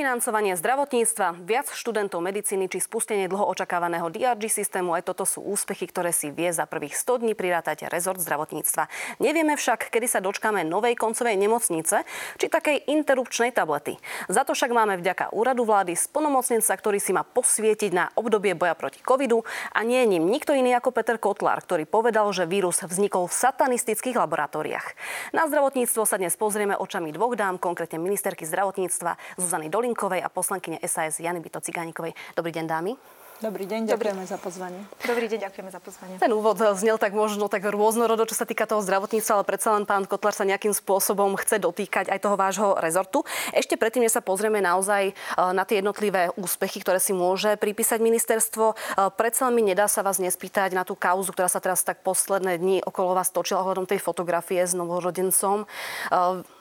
[0.00, 5.84] Dofinancovanie zdravotníctva, viac študentov medicíny či spustenie dlho očakávaného DRG systému, aj toto sú úspechy,
[5.84, 8.88] ktoré si vie za prvých 100 dní prirátať rezort zdravotníctva.
[9.20, 12.08] Nevieme však, kedy sa dočkáme novej koncovej nemocnice
[12.40, 14.00] či takej interrupčnej tablety.
[14.32, 18.72] Za to však máme vďaka úradu vlády splnomocnenca, ktorý si má posvietiť na obdobie boja
[18.72, 19.44] proti covidu
[19.76, 23.36] a nie je ním nikto iný ako Peter Kotlar, ktorý povedal, že vírus vznikol v
[23.36, 24.96] satanistických laboratóriách.
[25.36, 30.78] Na zdravotníctvo sa dnes pozrieme očami dvoch dám, konkrétne ministerky zdravotníctva Zuzany Dolinkovej a poslankyne
[30.86, 32.14] SAS Jany Byto Cigánikovej.
[32.38, 32.94] Dobrý deň, dámy.
[33.42, 34.30] Dobrý deň, ďakujeme Dobrý.
[34.30, 34.80] za pozvanie.
[35.02, 36.14] Dobrý deň, ďakujeme za pozvanie.
[36.22, 39.82] Ten úvod znel tak možno tak rôznorodo, čo sa týka toho zdravotníctva, ale predsa len
[39.82, 43.26] pán Kotlar sa nejakým spôsobom chce dotýkať aj toho vášho rezortu.
[43.50, 45.12] Ešte predtým, než sa pozrieme naozaj e,
[45.50, 48.74] na tie jednotlivé úspechy, ktoré si môže pripísať ministerstvo, e,
[49.18, 52.78] predsa mi nedá sa vás nespýtať na tú kauzu, ktorá sa teraz tak posledné dni
[52.86, 55.66] okolo vás točila ohľadom tej fotografie s novorodencom.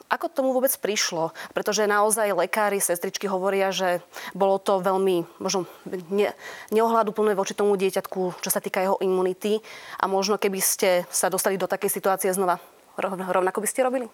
[0.09, 1.37] Ako tomu vôbec prišlo?
[1.53, 4.01] Pretože naozaj lekári, sestričky hovoria, že
[4.33, 5.69] bolo to veľmi možno
[6.09, 6.33] ne,
[6.73, 9.61] neohľaduplné voči tomu dieťatku, čo sa týka jeho imunity.
[10.01, 12.57] A možno keby ste sa dostali do takej situácie znova,
[12.97, 14.09] rovnako by ste robili?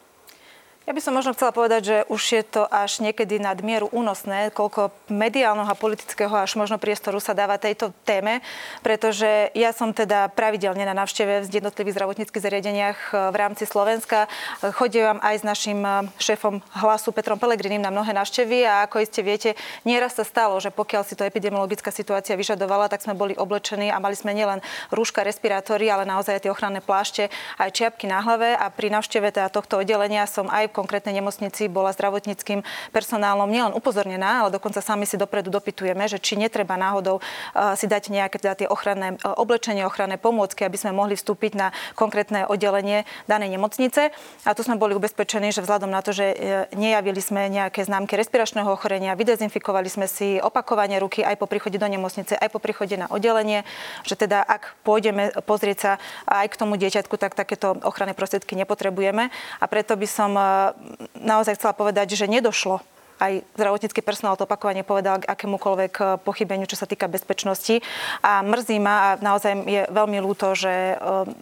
[0.86, 4.54] Ja by som možno chcela povedať, že už je to až niekedy nad mieru únosné,
[4.54, 8.46] koľko mediálneho a politického až možno priestoru sa dáva tejto téme,
[8.86, 14.30] pretože ja som teda pravidelne na návšteve v jednotlivých zdravotníckých zariadeniach e, v rámci Slovenska.
[14.62, 19.26] Chodím aj s našim e, šéfom hlasu Petrom Pelegrinim na mnohé návštevy a ako iste
[19.26, 19.58] viete,
[19.90, 23.98] nieraz sa stalo, že pokiaľ si to epidemiologická situácia vyžadovala, tak sme boli oblečení a
[23.98, 24.62] mali sme nielen
[24.94, 29.34] rúška, respirátory, ale naozaj aj tie ochranné plášte, aj čiapky na hlave a pri návšteve
[29.34, 32.60] teda tohto oddelenia som aj konkrétnej nemocnici bola zdravotníckým
[32.92, 37.88] personálom nielen upozornená, ale dokonca sami si dopredu dopytujeme, že či netreba náhodou eh, si
[37.88, 42.44] dať nejaké teda tie ochranné eh, oblečenie, ochranné pomôcky, aby sme mohli vstúpiť na konkrétne
[42.52, 44.12] oddelenie danej nemocnice.
[44.44, 46.36] A tu sme boli ubezpečení, že vzhľadom na to, že eh,
[46.76, 51.88] nejavili sme nejaké známky respiračného ochorenia, vydezinfikovali sme si opakovanie ruky aj po príchode do
[51.88, 53.64] nemocnice, aj po príchode na oddelenie,
[54.04, 55.92] že teda ak pôjdeme pozrieť sa
[56.26, 59.30] aj k tomu dieťatku, tak takéto ochranné prostriedky nepotrebujeme.
[59.62, 60.32] A preto by som
[61.20, 62.82] naozaj chcela povedať, že nedošlo
[63.20, 67.80] aj zdravotnícky personál to opakovane povedal k akémukoľvek eh, pochybeniu, čo sa týka bezpečnosti.
[68.20, 70.98] A mrzí ma a naozaj je veľmi ľúto, že eh,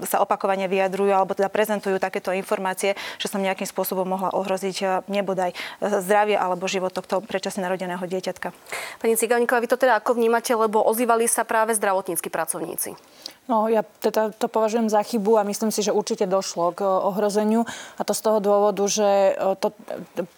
[0.05, 4.89] sa opakovane vyjadrujú alebo teda prezentujú takéto informácie, že som nejakým spôsobom mohla ohroziť eh,
[5.09, 8.53] nebodaj zdravie alebo život tohto predčasne narodeného dieťatka.
[9.01, 12.95] Pani Cigániková, vy to teda ako vnímate, lebo ozývali sa práve zdravotníckí pracovníci?
[13.43, 17.67] No, ja teda to považujem za chybu a myslím si, že určite došlo k ohrozeniu.
[17.99, 19.75] A to z toho dôvodu, že to,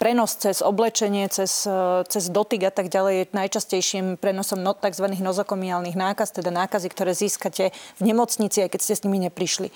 [0.01, 1.69] prenos cez oblečenie, cez,
[2.09, 5.05] cez dotyk a tak ďalej je najčastejším prenosom no, tzv.
[5.21, 7.69] nozokomiálnych nákaz, teda nákazy, ktoré získate
[8.01, 9.69] v nemocnici, aj keď ste s nimi neprišli.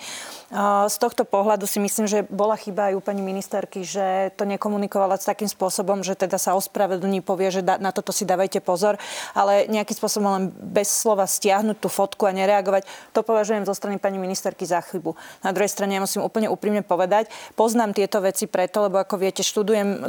[0.90, 5.22] Z tohto pohľadu si myslím, že bola chyba aj u pani ministerky, že to nekomunikovala
[5.22, 8.98] s takým spôsobom, že teda sa ospravedlní, povie, že na toto si dávajte pozor,
[9.38, 14.00] ale nejakým spôsobom len bez slova stiahnuť tú fotku a nereagovať to považujem zo strany
[14.00, 15.16] pani ministerky za chybu.
[15.44, 19.44] Na druhej strane ja musím úplne úprimne povedať, poznám tieto veci preto, lebo ako viete,
[19.46, 20.08] študujem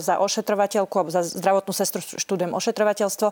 [0.00, 3.28] za ošetrovateľku alebo za zdravotnú sestru študujem ošetrovateľstvo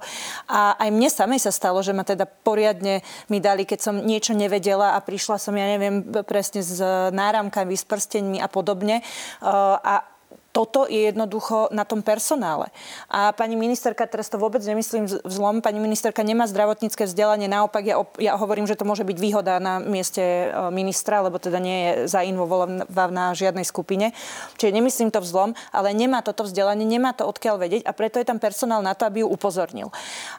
[0.48, 4.36] a aj mne samej sa stalo, že ma teda poriadne mi dali, keď som niečo
[4.36, 6.78] nevedela a prišla som, ja neviem, presne s
[7.10, 9.02] náramkami, s prsteňmi a podobne.
[9.42, 10.13] A
[10.54, 12.70] toto je jednoducho na tom personále.
[13.10, 17.82] A pani ministerka, teraz to vôbec nemyslím v zlom, pani ministerka nemá zdravotnícke vzdelanie, naopak
[17.82, 21.78] ja, ja hovorím, že to môže byť výhoda na mieste e, ministra, lebo teda nie
[21.82, 24.14] je zainvolvovaná na žiadnej skupine.
[24.54, 28.22] Čiže nemyslím to v zlom, ale nemá toto vzdelanie, nemá to odkiaľ vedieť a preto
[28.22, 29.90] je tam personál na to, aby ju upozornil.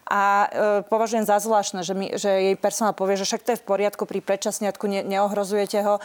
[0.07, 0.47] A e,
[0.87, 4.07] považujem za zvláštne, že, mi, že jej personál povie, že však to je v poriadku,
[4.07, 6.01] pri predčasniatku ne, neohrozujete ho, e,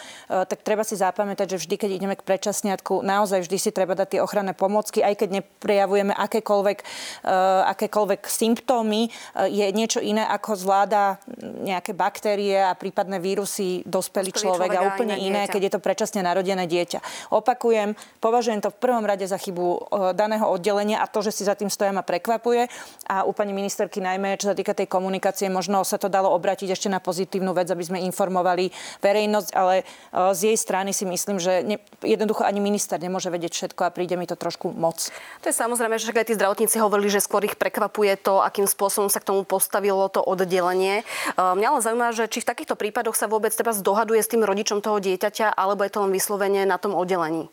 [0.51, 4.09] tak treba si zapamätať, že vždy, keď ideme k predčasniatku, naozaj vždy si treba dať
[4.17, 10.57] tie ochranné pomocky, aj keď neprejavujeme akékoľvek, uh, akékoľvek symptómy, uh, je niečo iné, ako
[10.57, 15.53] zvláda nejaké baktérie a prípadné vírusy dospelý, človek, človek a úplne iné, dieťa.
[15.53, 17.31] keď je to predčasne narodené dieťa.
[17.31, 17.93] Opakujem,
[18.25, 19.79] považujem to v prvom rade za chybu uh,
[20.17, 22.67] daného oddelenia a to, že si za tým stoja ma prekvapuje.
[23.11, 26.73] A u pani ministerky najmä, čo sa týka tej komunikácie, možno sa to dalo obratiť
[26.73, 28.71] ešte na pozitívnu vec, aby sme informovali
[29.03, 29.83] verejnosť, ale
[30.13, 34.17] z jej strany si myslím, že ne, jednoducho ani minister nemôže vedieť všetko a príde
[34.17, 35.13] mi to trošku moc.
[35.43, 39.13] To je samozrejme, že aj tí zdravotníci hovorili, že skôr ich prekvapuje to, akým spôsobom
[39.13, 41.03] sa k tomu postavilo to oddelenie.
[41.37, 44.47] Ehm, mňa len zaujíma, že či v takýchto prípadoch sa vôbec treba zdohaduje s tým
[44.47, 47.53] rodičom toho dieťaťa, alebo je to len vyslovene na tom oddelení.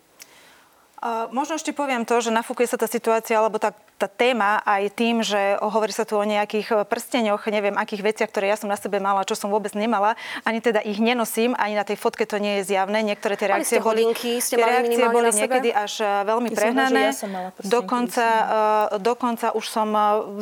[1.29, 5.25] Možno ešte poviem to, že nafúkuje sa tá situácia, alebo tak tá téma aj tým,
[5.25, 9.01] že hovorí sa tu o nejakých prsteňoch, neviem akých veciach, ktoré ja som na sebe
[9.01, 10.13] mala, čo som vôbec nemala,
[10.45, 13.01] ani teda ich nenosím, ani na tej fotke to nie je zjavné.
[13.01, 17.03] Niektoré tie reakcie boli, hodinky, ste mali reakcie boli niekedy až veľmi ja prehnané.
[17.09, 18.27] Som ja som dokonca,
[19.01, 19.89] dokonca už som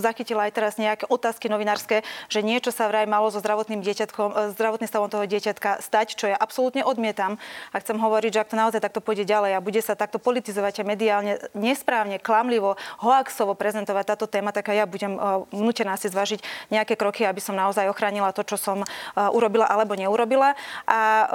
[0.03, 4.91] zachytila aj teraz nejaké otázky novinárske, že niečo sa vraj malo so zdravotným dieťatkom, zdravotným
[4.91, 7.39] stavom toho dieťatka stať, čo ja absolútne odmietam.
[7.71, 10.73] A chcem hovoriť, že ak to naozaj takto pôjde ďalej a bude sa takto politizovať
[10.77, 15.17] a mediálne nesprávne, klamlivo, hoaxovo prezentovať táto téma, tak aj ja budem
[15.49, 18.85] vnútená si zvážiť nejaké kroky, aby som naozaj ochránila to, čo som
[19.17, 20.53] urobila alebo neurobila.
[20.85, 21.25] A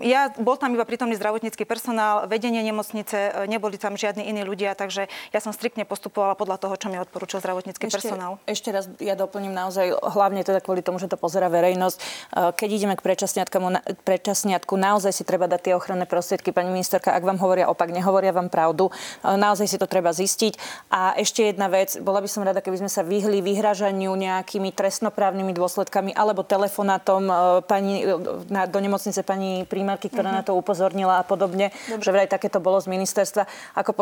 [0.00, 5.12] ja bol tam iba prítomný zdravotnícky personál, vedenie nemocnice, neboli tam žiadni iní ľudia, takže
[5.36, 8.40] ja som striktne postupovala podľa toho, čo mi odporúčal zdravotnícky ešte, personál.
[8.48, 11.98] Ešte raz ja doplním naozaj, hlavne teda kvôli tomu, že to pozera verejnosť.
[12.56, 13.04] Keď ideme k
[14.00, 16.56] predčasniatku, naozaj si treba dať tie ochranné prostriedky.
[16.56, 18.88] Pani ministerka, ak vám hovoria opak, nehovoria vám pravdu.
[19.22, 20.54] Naozaj si to treba zistiť.
[20.92, 25.52] A ešte jedna vec, bola by som rada, keby sme sa vyhli vyhražaniu nejakými trestnoprávnymi
[25.56, 27.22] dôsledkami alebo telefonátom
[27.66, 28.06] pani,
[28.48, 30.40] na, do nemocnice pani primárky, ktorá uh-huh.
[30.40, 32.02] na to upozornila a podobne, Dobre.
[32.02, 33.48] že vraj takéto bolo z ministerstva.
[33.74, 33.92] Ako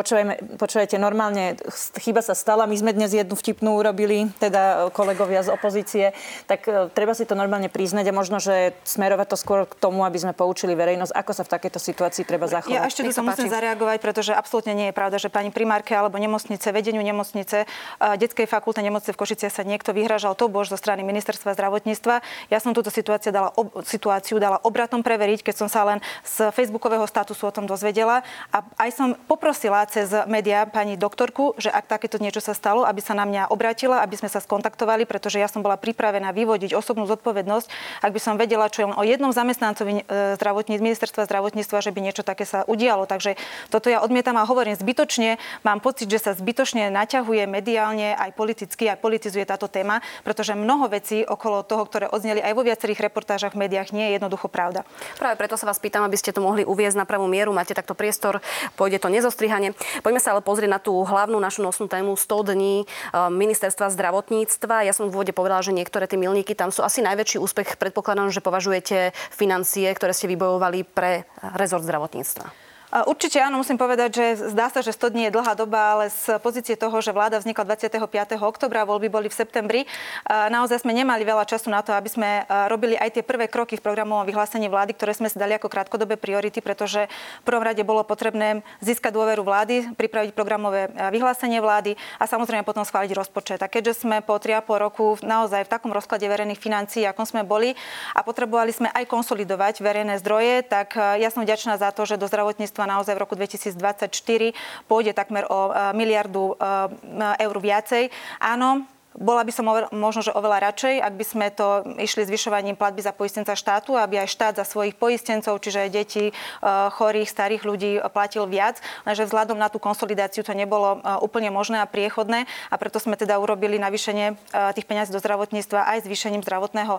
[0.61, 1.57] počujete, normálne
[1.99, 6.05] chyba sa stala, my sme dnes jednu vtipnú urobili, teda kolegovia z opozície,
[6.45, 10.05] tak e, treba si to normálne priznať a možno, že smerovať to skôr k tomu,
[10.05, 12.77] aby sme poučili verejnosť, ako sa v takejto situácii treba zachovať.
[12.77, 16.75] Ja ešte tu musím zareagovať, pretože absolútne nie je pravda, že pani primárke alebo nemocnice,
[16.75, 17.65] vedeniu nemocnice,
[18.03, 22.21] detskej fakulte nemocnice v Košice sa niekto vyhražal to bož zo strany ministerstva zdravotníctva.
[22.51, 26.51] Ja som túto situáciu dala, ob, situáciu dala obratom preveriť, keď som sa len z
[26.51, 31.87] facebookového statusu o tom dozvedela a aj som poprosila cez médiá pani doktorku, že ak
[31.87, 35.47] takéto niečo sa stalo, aby sa na mňa obratila, aby sme sa skontaktovali, pretože ja
[35.47, 37.67] som bola pripravená vyvodiť osobnú zodpovednosť,
[38.01, 41.93] ak by som vedela, čo je len o jednom zamestnancovi e, zdravotníc, ministerstva zdravotníctva, že
[41.93, 43.05] by niečo také sa udialo.
[43.05, 43.37] Takže
[43.69, 45.37] toto ja odmietam a hovorím zbytočne.
[45.61, 50.89] Mám pocit, že sa zbytočne naťahuje mediálne aj politicky, aj politizuje táto téma, pretože mnoho
[50.89, 54.89] vecí okolo toho, ktoré odzneli aj vo viacerých reportážach v médiách, nie je jednoducho pravda.
[55.21, 57.53] Práve preto sa vás pýtam, aby ste to mohli uviezť na pravú mieru.
[57.53, 58.41] Máte takto priestor,
[58.81, 59.77] pôjde to nezostrihanie.
[60.01, 64.89] Poďme sa ale pozrieť na tú hlavnú našu nosnú tému 100 dní eh, ministerstva zdravotníctva.
[64.89, 67.77] Ja som v úvode povedala, že niektoré tie milníky tam sú asi najväčší úspech.
[67.77, 71.27] Predpokladám, že považujete financie, ktoré ste vybojovali pre
[71.59, 72.64] rezort zdravotníctva.
[72.95, 76.39] Určite áno, musím povedať, že zdá sa, že 100 dní je dlhá doba, ale z
[76.39, 77.99] pozície toho, že vláda vznikla 25.
[78.39, 79.83] oktobra, voľby boli v septembri,
[80.31, 83.83] naozaj sme nemali veľa času na to, aby sme robili aj tie prvé kroky v
[83.83, 87.11] programovom vyhlásení vlády, ktoré sme si dali ako krátkodobé priority, pretože
[87.43, 92.87] v prvom rade bolo potrebné získať dôveru vlády, pripraviť programové vyhlásenie vlády a samozrejme potom
[92.87, 93.59] schváliť rozpočet.
[93.59, 97.75] A keďže sme po 3,5 roku naozaj v takom rozklade verejných financií, ako sme boli
[98.15, 102.31] a potrebovali sme aj konsolidovať verejné zdroje, tak ja som vďačná za to, že do
[102.31, 108.13] zdravotníctva zdravotníctva naozaj v roku 2024 pôjde takmer o eh, miliardu eh, eur viacej.
[108.41, 109.65] Áno, bola by som
[109.95, 114.19] možno, že oveľa radšej, ak by sme to išli zvyšovaním platby za poistenca štátu, aby
[114.19, 116.33] aj štát za svojich poistencov, čiže deti, e,
[116.67, 118.83] chorých, starých ľudí platil viac.
[119.07, 123.15] Lenže vzhľadom na tú konsolidáciu to nebolo e, úplne možné a priechodné a preto sme
[123.15, 124.35] teda urobili navýšenie e,
[124.75, 126.99] tých peňazí do zdravotníctva aj zvýšením zdravotného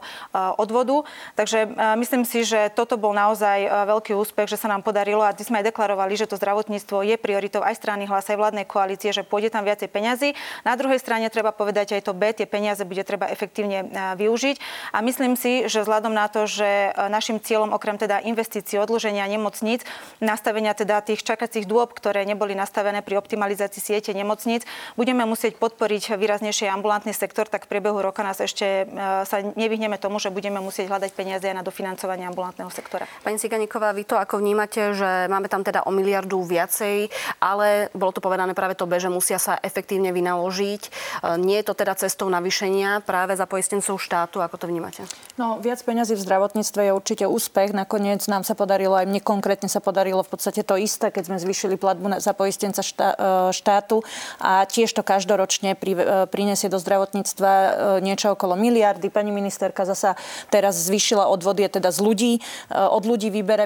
[0.57, 1.03] odvodu.
[1.35, 1.67] Takže
[1.99, 5.71] myslím si, že toto bol naozaj veľký úspech, že sa nám podarilo a sme aj
[5.71, 9.67] deklarovali, že to zdravotníctvo je prioritou aj strany hlas, aj vládnej koalície, že pôjde tam
[9.67, 10.29] viacej peňazí.
[10.63, 14.61] Na druhej strane treba povedať aj to B, tie peniaze bude treba efektívne využiť.
[14.93, 19.81] A myslím si, že vzhľadom na to, že našim cieľom okrem teda investícií, odloženia nemocníc,
[20.21, 26.13] nastavenia teda tých čakacích dôb, ktoré neboli nastavené pri optimalizácii siete nemocníc, budeme musieť podporiť
[26.13, 28.85] výraznejšie ambulantný sektor, tak v priebehu roka nás ešte
[29.25, 33.07] sa nevyhneme tomu, že budeme musieť hľadať peniaze aj na dofinancovanie ambulantného sektora.
[33.23, 37.07] Pani Ciganíková, vy to ako vnímate, že máme tam teda o miliardu viacej,
[37.39, 40.81] ale bolo to povedané práve to že musia sa efektívne vynaložiť.
[41.41, 44.43] Nie je to teda cestou navýšenia práve za poistencov štátu?
[44.43, 45.07] Ako to vnímate?
[45.35, 47.75] No, viac peňazí v zdravotníctve je určite úspech.
[47.75, 51.37] Nakoniec nám sa podarilo, aj mne konkrétne sa podarilo v podstate to isté, keď sme
[51.39, 52.91] zvýšili platbu za poistenca e,
[53.51, 54.03] štátu
[54.39, 55.77] a tiež to každoročne e,
[56.29, 57.69] prinesie do zdravotníctva e,
[58.03, 59.09] niečo okolo miliardy.
[59.09, 60.15] Pani ministerka zasa
[60.51, 62.33] teraz zvýšila odvody teda z ľudí.
[62.69, 63.65] Od ľudí vybere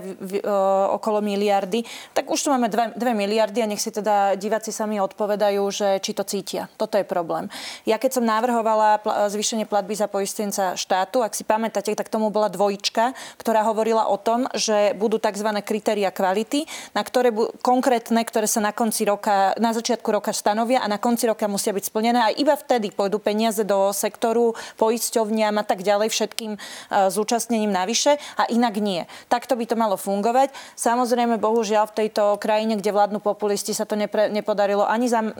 [0.94, 1.84] okolo miliardy.
[2.14, 6.16] Tak už tu máme 2 miliardy a nech si teda diváci sami odpovedajú, že či
[6.16, 6.70] to cítia.
[6.78, 7.50] Toto je problém.
[7.84, 9.00] Ja keď som navrhovala
[9.32, 11.24] zvýšenie platby za poistenca štátu.
[11.24, 15.48] Ak si pamätáte, tak tomu bola dvojička, ktorá hovorila o tom, že budú tzv.
[15.64, 20.84] kritéria kvality, na ktoré bu- konkrétne, ktoré sa na konci roka, na začiatku roka stanovia
[20.84, 25.56] a na konci roka musia byť splnené a iba vtedy pôjdu peniaze do sektoru, poisťovniam
[25.56, 29.08] a tak ďalej, všetkým uh, zúčastnením navyše a inak nie.
[29.32, 30.52] Takto by to malo fungovať.
[30.76, 35.32] Samozrejme, bohužiaľ v tejto krajine, kde vládnu populisti, sa to nepre, nepodarilo ani za uh,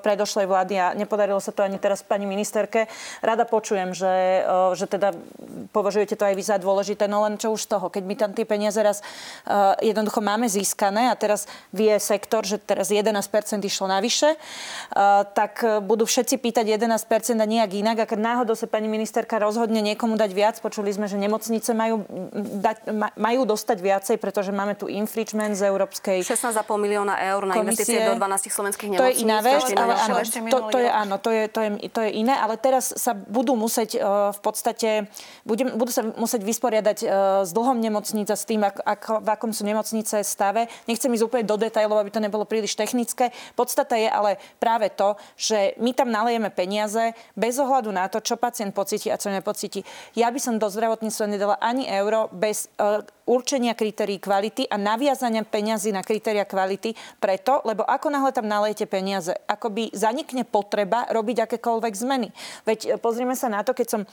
[0.00, 2.86] predošlej vlády a nepodarilo sa to ani teraz pani ministerke.
[3.20, 4.46] Rada počujem, že,
[4.78, 5.14] že teda
[5.70, 8.46] považujete to aj vy za dôležité, no len čo už toho, keď my tam tie
[8.48, 9.00] peniaze raz
[9.82, 13.18] jednoducho máme získané a teraz vie sektor, že teraz 11%
[13.62, 14.36] išlo navyše,
[15.34, 17.96] tak budú všetci pýtať 11% a nejak inak.
[18.02, 22.04] A keď náhodou sa pani ministerka rozhodne niekomu dať viac, počuli sme, že nemocnice majú,
[22.62, 22.76] dať,
[23.16, 28.16] majú dostať viacej, pretože máme tu infringement z Európskej 16,5 milióna eur na investície do
[28.16, 29.02] 12 slovenských nemocníc.
[29.02, 32.00] To je iná vec, ale áno, to, to, je, áno, to je, to, je, to
[32.04, 34.90] je iné, ale teraz sa budú musieť uh, v podstate,
[35.48, 37.08] budú sa musieť vysporiadať uh,
[37.42, 40.68] s dlhom nemocnice, s tým, ak, ak, v akom sú nemocnice stave.
[40.84, 43.32] Nechcem ísť úplne do detajlov, aby to nebolo príliš technické.
[43.56, 48.36] Podstata je ale práve to, že my tam nalejeme peniaze bez ohľadu na to, čo
[48.36, 49.82] pacient pocíti a čo nepocíti.
[50.12, 55.46] Ja by som do zdravotníctva nedala ani euro bez uh, určenia kritérií kvality a naviazania
[55.46, 61.46] peňazí na kritéria kvality preto, lebo ako náhle tam nalejete peniaze, akoby zanikne potreba robiť
[61.46, 62.28] akékoľvek zmeny.
[62.66, 64.08] Veď e, pozrieme sa na to, keď som, e,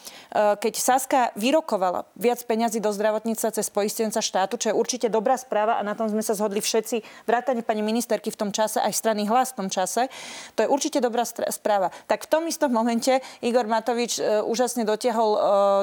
[0.61, 5.81] keď Saska vyrokovala viac peňazí do zdravotníctva cez poistenca štátu, čo je určite dobrá správa
[5.81, 9.25] a na tom sme sa zhodli všetci, vrátane pani ministerky v tom čase, aj strany
[9.25, 10.07] hlas v tom čase,
[10.53, 11.89] to je určite dobrá správa.
[12.05, 15.31] Tak v tom istom momente Igor Matovič e, úžasne dotiahol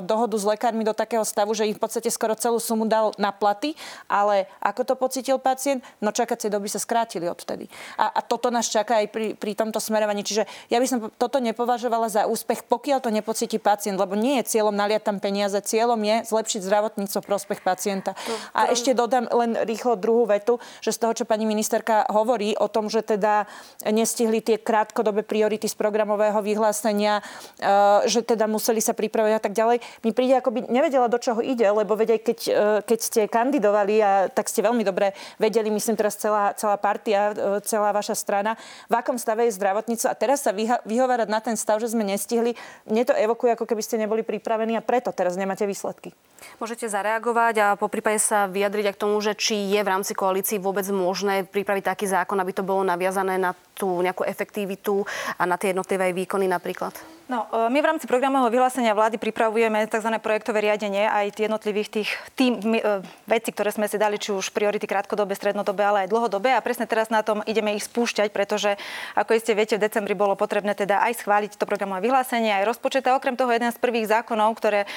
[0.05, 3.33] dohodu s lekármi do takého stavu, že im v podstate skoro celú sumu dal na
[3.33, 5.85] platy, ale ako to pocitil pacient?
[6.01, 7.69] No čakacie doby sa skrátili odtedy.
[7.97, 10.23] A, a toto nás čaká aj pri, pri tomto smerovaní.
[10.23, 14.57] Čiže ja by som toto nepovažovala za úspech, pokiaľ to nepocíti pacient, lebo nie je
[14.57, 18.13] cieľom naliať tam peniaze, cieľom je zlepšiť zdravotníctvo prospech pacienta.
[18.15, 18.35] To, to...
[18.57, 22.69] A ešte dodám len rýchlo druhú vetu, že z toho, čo pani ministerka hovorí o
[22.69, 23.49] tom, že teda
[23.89, 27.21] nestihli tie krátkodobé priority z programového vyhlásenia,
[27.59, 31.19] e, že teda museli sa pripraviť a tak ďalej, mi príde, ako by nevedela, do
[31.21, 32.53] čoho ide, lebo veď aj keď, e,
[32.85, 37.63] keď ste kandidovali a tak ste veľmi dobre vedeli, myslím teraz celá, celá partia, e,
[37.63, 38.59] celá vaša strana,
[38.91, 42.03] v akom stave je zdravotníctvo a teraz sa vyha- vyhovárať na ten stav, že sme
[42.03, 42.59] nestihli,
[42.91, 46.11] mne to evokuje, ako keby ste neboli pripravení a preto teraz nemáte výsledky.
[46.59, 50.63] Môžete zareagovať a po prípade sa vyjadriť k tomu, že či je v rámci koalícii
[50.63, 55.05] vôbec možné pripraviť taký zákon, aby to bolo naviazané na tú nejakú efektivitu
[55.37, 56.97] a na tie jednotlivé výkony napríklad?
[57.27, 60.15] No, e, my v rámci programového vyhlásenia vlády pripravujeme tzv.
[60.23, 64.87] projektové riadenie aj jednotlivých tých tým, e, vecí, ktoré sme si dali, či už priority
[64.87, 66.55] krátkodobé, strednodobé, ale aj dlhodobé.
[66.55, 68.79] A presne teraz na tom ideme ich spúšťať, pretože,
[69.19, 73.11] ako ste viete, v decembri bolo potrebné teda aj schváliť to programové vyhlásenie, aj rozpočet.
[73.11, 74.89] A okrem toho, jeden z prvých zákonov, ktoré e,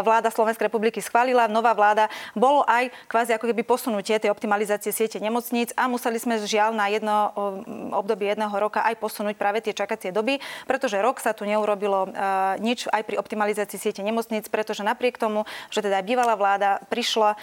[0.00, 5.22] vláda Slovenskej republiky schválila, nová vláda, bolo aj kvázi ako keby posunutie tej optimalizácie siete
[5.22, 7.30] nemocníc a museli sme žiaľ na jedno
[7.94, 12.10] obdobie jedného roka aj posunúť práve tie čakacie doby, pretože rok sa tu neurobil neurobilo
[12.10, 17.38] uh, nič aj pri optimalizácii siete nemocníc, pretože napriek tomu, že teda bývalá vláda prišla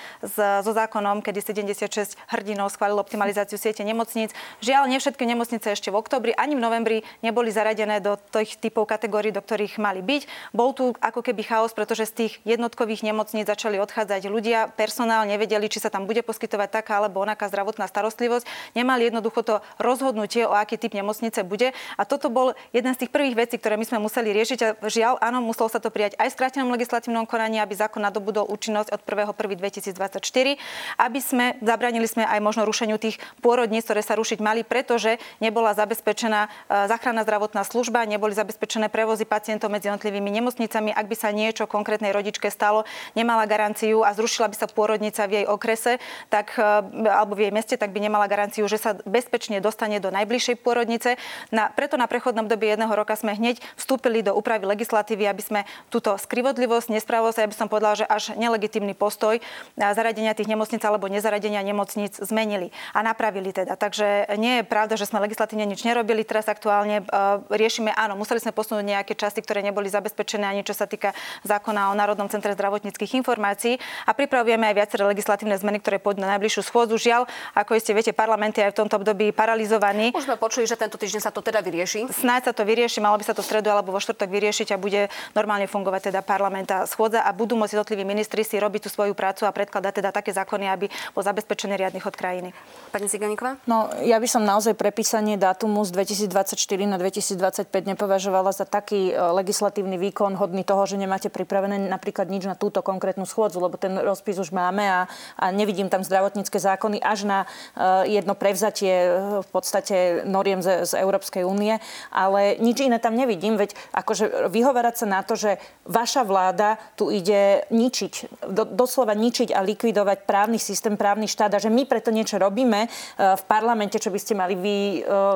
[0.63, 5.99] so zákonom, kedy 76 hrdinov schválilo optimalizáciu siete nemocníc, žiaľ, nie všetky nemocnice ešte v
[5.99, 10.53] oktobri ani v novembri neboli zaradené do tých typov kategórií, do ktorých mali byť.
[10.55, 15.71] Bol tu ako keby chaos, pretože z tých jednotkových nemocníc začali odchádzať ľudia, personál nevedeli,
[15.71, 18.43] či sa tam bude poskytovať taká alebo onaká zdravotná starostlivosť,
[18.75, 21.71] nemali jednoducho to rozhodnutie, o aký typ nemocnice bude.
[21.95, 25.21] A toto bol jeden z tých prvých vecí, ktoré my sme museli riešiť a žiaľ,
[25.23, 29.01] áno, muselo sa to prijať aj v skrátenom legislatívnom konaní, aby zákon nadobudol účinnosť od
[29.05, 30.57] 1.1.2024,
[30.99, 35.77] aby sme zabránili sme aj možno rušeniu tých pôrodníc, ktoré sa rušiť mali, pretože nebola
[35.77, 40.89] zabezpečená e, záchranná zdravotná služba, neboli zabezpečené prevozy pacientov medzi jednotlivými nemocnicami.
[40.89, 45.43] Ak by sa niečo konkrétnej rodičke stalo, nemala garanciu a zrušila by sa pôrodnica v
[45.43, 46.65] jej okrese, tak, e,
[47.07, 51.15] alebo v jej meste, tak by nemala garanciu, že sa bezpečne dostane do najbližšej pôrodnice.
[51.53, 55.61] Na, preto na prechodnom dobe jedného roka sme hneď vstúpili do úpravy legislatívy, aby sme
[55.93, 59.37] túto skrivodlivosť, nespravosť, aby som povedala, že až nelegitímny postoj
[59.77, 63.77] zaradenia tých nemocníc alebo nezaradenia nemocníc zmenili a napravili teda.
[63.77, 66.25] Takže nie je pravda, že sme legislatívne nič nerobili.
[66.25, 70.71] Teraz aktuálne uh, riešime, áno, museli sme posunúť nejaké časti, ktoré neboli zabezpečené ani čo
[70.71, 71.11] sa týka
[71.43, 76.35] zákona o Národnom centre zdravotníckých informácií a pripravujeme aj viaceré legislatívne zmeny, ktoré pôjdu na
[76.39, 76.95] najbližšiu schôdzu.
[76.95, 80.15] Žiaľ, ako ste viete, parlament je aj v tomto období paralizovaný.
[80.15, 82.09] Už sme počuli, že tento týždeň sa to teda vyrieši.
[82.09, 84.67] Snáď sa to vyrieši, malo by sa to v stredu alebo alebo vo štvrtok vyriešiť
[84.71, 88.87] a bude normálne fungovať teda parlament a schôdza a budú môcť jednotliví ministri si robiť
[88.87, 92.55] tú svoju prácu a predkladať teda také zákony, aby bol zabezpečený riadny chod krajiny.
[92.95, 93.59] Pani Ciganíková?
[93.67, 96.55] No, ja by som naozaj prepísanie dátumu z 2024
[96.87, 102.47] na 2025 nepovažovala za taký e, legislatívny výkon hodný toho, že nemáte pripravené napríklad nič
[102.47, 102.92] na túto konkrétnu
[103.25, 105.01] schôdzu, lebo ten rozpis už máme a,
[105.39, 109.09] a nevidím tam zdravotnícke zákony až na uh, jedno prevzatie e,
[109.41, 111.79] v podstate noriem z, z Európskej únie,
[112.11, 115.57] ale nič iné tam nevidím, veď akože vyhovárať sa na to, že
[115.87, 121.63] vaša vláda tu ide ničiť, do, doslova ničiť a likvidovať právny systém, právny štát a
[121.63, 124.77] že my preto niečo robíme uh, v parlamente, čo by ste mali vy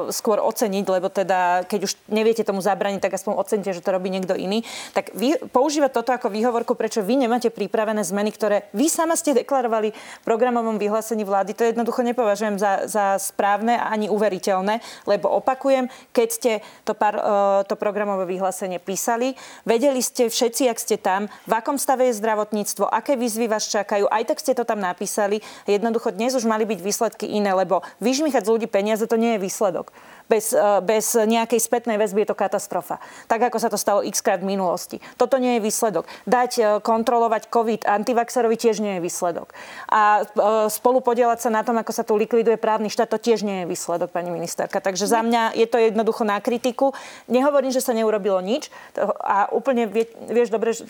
[0.09, 4.09] skôr oceniť, lebo teda keď už neviete tomu zabraniť, tak aspoň ocenite, že to robí
[4.09, 4.63] niekto iný.
[4.93, 9.35] Tak vy používať toto ako výhovorku, prečo vy nemáte pripravené zmeny, ktoré vy sama ste
[9.37, 15.31] deklarovali v programovom vyhlásení vlády, to jednoducho nepovažujem za, za správne a ani uveriteľné, lebo
[15.31, 16.51] opakujem, keď ste
[16.83, 17.23] to, par, e,
[17.65, 22.87] to programové vyhlásenie písali, vedeli ste všetci, ak ste tam, v akom stave je zdravotníctvo,
[22.87, 25.39] aké výzvy vás čakajú, aj tak ste to tam napísali.
[25.69, 29.43] Jednoducho dnes už mali byť výsledky iné, lebo vyžmýchať z ľudí peniaze to nie je
[29.43, 29.91] výsledok
[30.27, 32.99] bez, e, bez nejakej spätnej väzby je to katastrofa.
[33.27, 34.99] Tak ako sa to stalo x krát v minulosti.
[35.15, 36.05] Toto nie je výsledok.
[36.27, 39.55] Dať e, kontrolovať COVID antivaxerovi tiež nie je výsledok.
[39.89, 43.41] A e, spolu podielať sa na tom, ako sa tu likviduje právny štát, to tiež
[43.47, 44.83] nie je výsledok, pani ministerka.
[44.83, 46.91] Takže za mňa je to jednoducho na kritiku.
[47.31, 48.67] Nehovorím, že sa neurobilo nič
[49.23, 50.83] a úplne vie, vieš dobre, že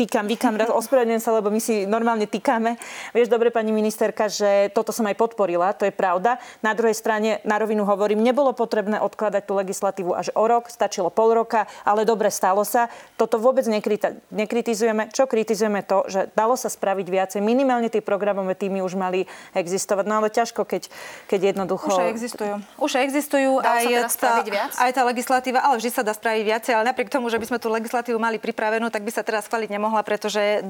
[0.00, 2.80] týkam, vykam, ospravedlňujem sa, lebo my si normálne týkame.
[3.12, 6.40] Vieš dobre, pani ministerka, že toto som aj podporila, to je pravda.
[6.64, 11.10] Na druhej strane, na rovinu hovorím, nebolo potrebné odkladať tú legislatívu až o rok, stačilo
[11.10, 12.86] pol roka, ale dobre stalo sa.
[13.18, 15.10] Toto vôbec nekrita, nekritizujeme.
[15.10, 17.40] Čo kritizujeme to, že dalo sa spraviť viacej.
[17.42, 19.26] Minimálne tie programové týmy už mali
[19.58, 20.04] existovať.
[20.06, 20.86] No ale ťažko, keď,
[21.26, 21.90] keď jednoducho...
[21.90, 22.54] Už existujú.
[22.78, 24.46] Už existujú aj, tá,
[24.78, 27.58] aj tá legislatíva, ale vždy sa dá spraviť viacej, ale napriek tomu, že by sme
[27.58, 30.62] tú legislatívu mali pripravenú, tak by sa teraz schváliť nemohla, pretože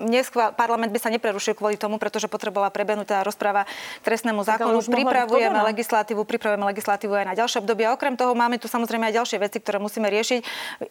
[0.00, 3.68] neskvál, parlament by sa neprerušil kvôli tomu, pretože potrebovala prebenutá rozpráva
[4.00, 4.80] k trestnému zákonu.
[4.86, 7.84] Pripravujeme legislatívu, pripravujeme legislatívu aj na ďalšie obdobie.
[7.86, 10.40] A okrem toho máme tu samozrejme aj ďalšie veci, ktoré musíme riešiť.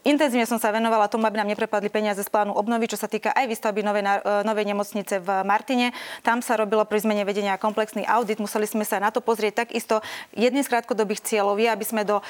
[0.08, 3.32] Intenzívne som sa venovala tomu, aby nám neprepadli peniaze z plánu obnovy, čo sa týka
[3.32, 5.96] aj výstavby novej, e, novej nemocnice v Martine.
[6.22, 8.44] Tam sa robilo pri zmene vedenia komplexný audit.
[8.44, 9.68] Museli sme sa na to pozrieť.
[9.68, 10.04] Takisto
[10.36, 12.24] jedným z krátkodobých cieľov je, aby sme do e,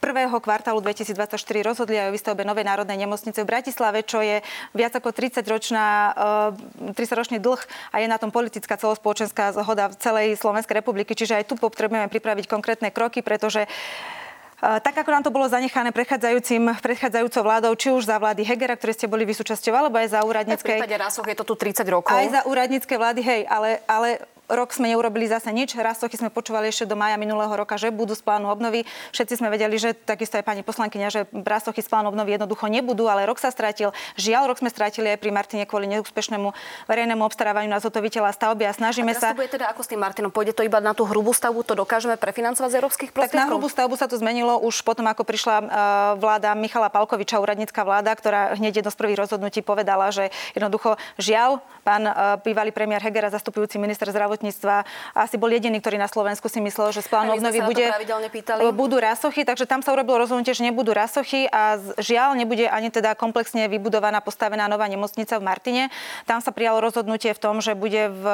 [0.00, 4.40] prvého kvartálu 2024 rozhodli aj o výstavbe novej národnej nemocnice v Bratislave, čo je
[4.72, 6.14] viac ako 30-ročná,
[6.94, 11.18] 30-ročný e, dlh a je na tom politická celospoločenská zhoda v celej Slovenskej republiky.
[11.18, 13.66] Čiže aj tu potrebujeme pripraviť konkrétne kroky, pretože
[14.56, 18.96] tak ako nám to bolo zanechané predchádzajúcim, predchádzajúcou vládou, či už za vlády Hegera, ktoré
[18.96, 20.80] ste boli vy súčasťou, alebo aj za úradníckej...
[20.80, 20.96] V prípade
[21.28, 22.16] je to tu 30 rokov.
[22.16, 25.74] Aj za úradnícke vlády, hej, ale, ale rok sme neurobili zase nič.
[25.74, 28.86] Rastochy sme počúvali ešte do maja minulého roka, že budú z plánu obnovy.
[29.10, 33.10] Všetci sme vedeli, že takisto aj pani poslankyňa, že rastochy z plánu obnovy jednoducho nebudú,
[33.10, 33.90] ale rok sa stratil.
[34.18, 36.54] Žiaľ, rok sme stratili aj pri Martine kvôli neúspešnému
[36.86, 39.28] verejnému obstarávaniu na zhotoviteľa stavby a snažíme a sa.
[39.34, 40.30] bude teda ako s tým Martinom?
[40.30, 43.34] Pôjde to iba na tú hrubú stavbu, to dokážeme prefinancovať z európskych prostriedkov?
[43.34, 45.66] Tak na hrubú stavbu sa to zmenilo už potom, ako prišla uh,
[46.16, 51.58] vláda Michala Palkoviča, úradnícka vláda, ktorá hneď jedno z prvých rozhodnutí povedala, že jednoducho žiaľ,
[51.82, 54.35] pán uh, bývalý premiér Hegera, zastupujúci minister zdravotníctva,
[55.14, 57.86] asi bol jediný, ktorý na Slovensku si myslel, že z plánu obnovy bude,
[58.74, 63.14] budú rasochy, takže tam sa urobilo rozhodnutie, že nebudú rasochy a žiaľ nebude ani teda
[63.14, 65.82] komplexne vybudovaná, postavená nová nemocnica v Martine.
[66.26, 68.24] Tam sa prijalo rozhodnutie v tom, že bude v,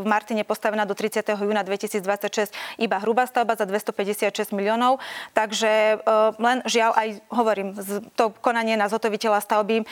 [0.00, 1.22] v Martine postavená do 30.
[1.36, 5.02] júna 2026 iba hrubá stavba za 256 miliónov.
[5.36, 7.68] Takže uh, len žiaľ aj hovorím,
[8.16, 9.84] to konanie na zhotoviteľa stavby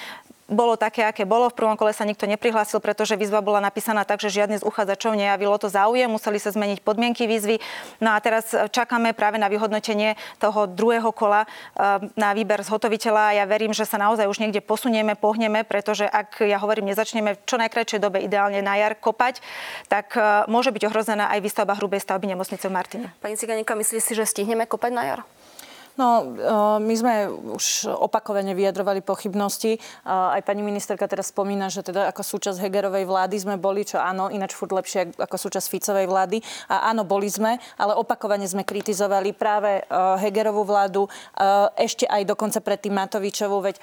[0.51, 1.49] bolo také, aké bolo.
[1.49, 5.15] V prvom kole sa nikto neprihlásil, pretože výzva bola napísaná tak, že žiadny z uchádzačov
[5.15, 7.63] nejavilo to záujem, museli sa zmeniť podmienky výzvy.
[8.03, 13.39] No a teraz čakáme práve na vyhodnotenie toho druhého kola eh, na výber zhotoviteľa.
[13.39, 17.43] Ja verím, že sa naozaj už niekde posunieme, pohneme, pretože ak, ja hovorím, nezačneme v
[17.47, 19.39] čo najkračšej dobe ideálne na jar kopať,
[19.87, 23.07] tak eh, môže byť ohrozená aj výstavba hrubej stavby nemocnice v Martine.
[23.23, 25.23] Pani Ciganíka, myslíte si, že stihneme kopať na jar?
[26.01, 26.27] No, e,
[26.81, 29.77] my sme už opakovane vyjadrovali pochybnosti.
[29.77, 34.01] E, aj pani ministerka teraz spomína, že teda ako súčasť Hegerovej vlády sme boli, čo
[34.01, 36.41] áno, ináč furt lepšie ako súčasť Ficovej vlády.
[36.73, 39.93] A áno, boli sme, ale opakovane sme kritizovali práve e,
[40.25, 41.05] Hegerovú vládu,
[41.75, 43.77] ešte aj dokonca predtým Matovičovú, veď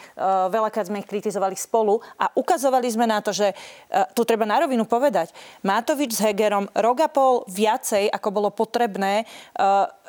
[0.53, 3.51] veľakrát sme ich kritizovali spolu a ukazovali sme na to, že
[4.15, 5.33] tu treba na rovinu povedať,
[5.65, 9.27] Matovič s Hegerom rok a pol viacej, ako bolo potrebné,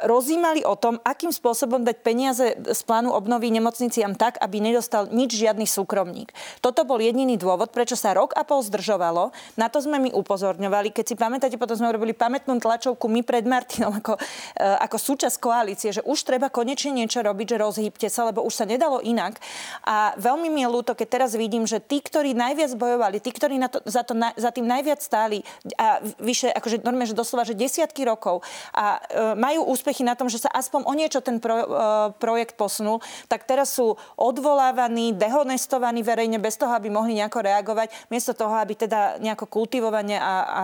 [0.04, 5.34] rozímali o tom, akým spôsobom dať peniaze z plánu obnovy nemocniciam tak, aby nedostal nič
[5.34, 6.30] žiadny súkromník.
[6.62, 9.34] Toto bol jediný dôvod, prečo sa rok a pol zdržovalo.
[9.58, 10.94] Na to sme my upozorňovali.
[10.94, 14.16] Keď si pamätáte, potom sme robili pamätnú tlačovku my pred Martinom ako,
[14.56, 18.54] e, ako súčasť koalície, že už treba konečne niečo robiť, že rozhýbte sa, lebo už
[18.54, 19.38] sa nedalo inak.
[19.84, 23.58] A veľmi mi je ľúto, keď teraz vidím, že tí, ktorí najviac bojovali, tí, ktorí
[23.58, 25.42] na to, za, to, za tým najviac stáli
[25.76, 30.30] a vyše, akože normálne, že doslova, že desiatky rokov a e, majú úspechy na tom,
[30.30, 31.56] že sa aspoň o niečo ten pro,
[32.18, 32.98] projekt posunul,
[33.30, 38.74] tak teraz sú odvolávaní, dehonestovaní verejne bez toho, aby mohli nejako reagovať, miesto toho, aby
[38.74, 40.62] teda nejako kultivovane a, a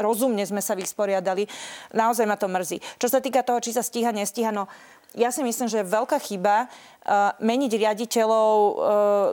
[0.00, 1.46] rozumne sme sa vysporiadali.
[1.92, 2.78] Naozaj ma to mrzí.
[3.02, 4.70] Čo sa týka toho, či sa stíha, nestíha, no
[5.14, 8.74] ja si myslím, že je veľká chyba uh, meniť riaditeľov uh,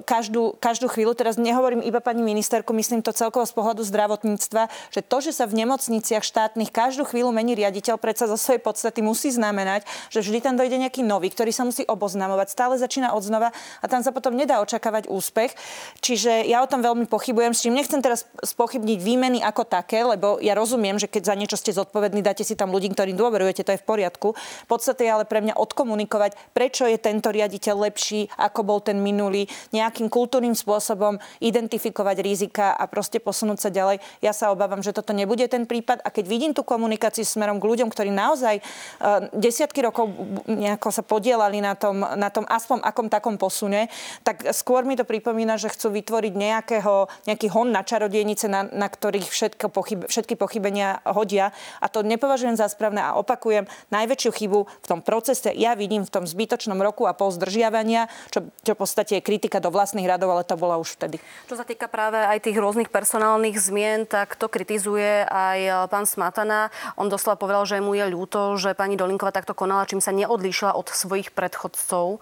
[0.06, 1.17] každú, každú chvíľu.
[1.17, 5.50] Teraz nehovorím iba pani ministerku, myslím to celkovo z pohľadu zdravotníctva, že to, že sa
[5.50, 10.39] v nemocniciach štátnych každú chvíľu mení riaditeľ, predsa zo svojej podstaty musí znamenať, že vždy
[10.46, 13.50] tam dojde nejaký nový, ktorý sa musí oboznamovať, stále začína od znova
[13.82, 15.58] a tam sa potom nedá očakávať úspech.
[16.06, 20.38] Čiže ja o tom veľmi pochybujem, s čím nechcem teraz spochybniť výmeny ako také, lebo
[20.38, 23.74] ja rozumiem, že keď za niečo ste zodpovední, dáte si tam ľudí, ktorým dôverujete, to
[23.74, 24.38] je v poriadku.
[24.38, 28.79] V podstate je ale pre mňa od odkomunikovať, prečo je tento riaditeľ lepší, ako bol
[28.84, 34.03] ten minulý, nejakým kultúrnym spôsobom identifikovať rizika a proste posunúť sa ďalej.
[34.19, 37.69] Ja sa obávam, že toto nebude ten prípad a keď vidím tú komunikáciu smerom k
[37.71, 40.12] ľuďom, ktorí naozaj uh, desiatky rokov
[40.51, 43.88] nejako sa podielali na tom, na tom aspoň akom takom posune,
[44.27, 48.91] tak skôr mi to pripomína, že chcú vytvoriť nejakého, nejaký hon na čarodejnice, na, na
[48.91, 51.55] ktorých všetko pochyb, všetky pochybenia hodia.
[51.79, 56.10] A to nepovažujem za správne a opakujem, najväčšiu chybu v tom procese ja vidím v
[56.10, 60.34] tom zbytočnom roku a pol zdržiavania, čo, čo v podstate je kritika do vlastných radov,
[60.34, 61.21] ale to bola už vtedy.
[61.45, 66.10] Čo sa týka práve aj tých rôznych personálnych zmien, tak to kritizuje aj e, pán
[66.10, 66.74] Smatana.
[66.97, 70.74] On doslova povedal, že mu je ľúto, že pani Dolinková takto konala, čím sa neodlíšila
[70.74, 72.17] od svojich predchodcov.
[72.17, 72.19] E,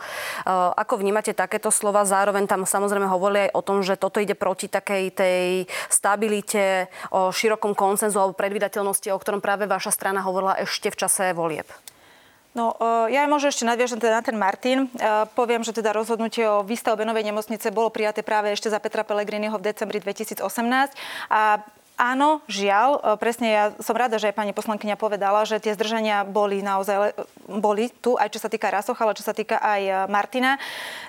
[0.75, 2.03] ako vnímate takéto slova?
[2.03, 5.47] Zároveň tam samozrejme hovorili aj o tom, že toto ide proti takej tej
[5.87, 11.31] stabilite, o širokom koncenzu alebo predvydateľnosti, o ktorom práve vaša strana hovorila ešte v čase
[11.31, 11.69] volieb.
[12.59, 14.83] No, e, ja možno ešte nadviažem teda na ten Martin.
[14.83, 14.87] E,
[15.31, 19.55] poviem, že teda rozhodnutie o výstavbe novej nemocnice bolo prijaté práve ešte za Petra Pellegriniho
[19.55, 20.43] v decembri 2018
[21.31, 21.63] a
[21.99, 26.23] Áno, žiaľ, e, presne ja som rada, že aj pani poslankyňa povedala, že tie zdržania
[26.23, 27.11] boli naozaj
[27.49, 30.61] boli tu, aj čo sa týka Rasoch, ale čo sa týka aj e, Martina.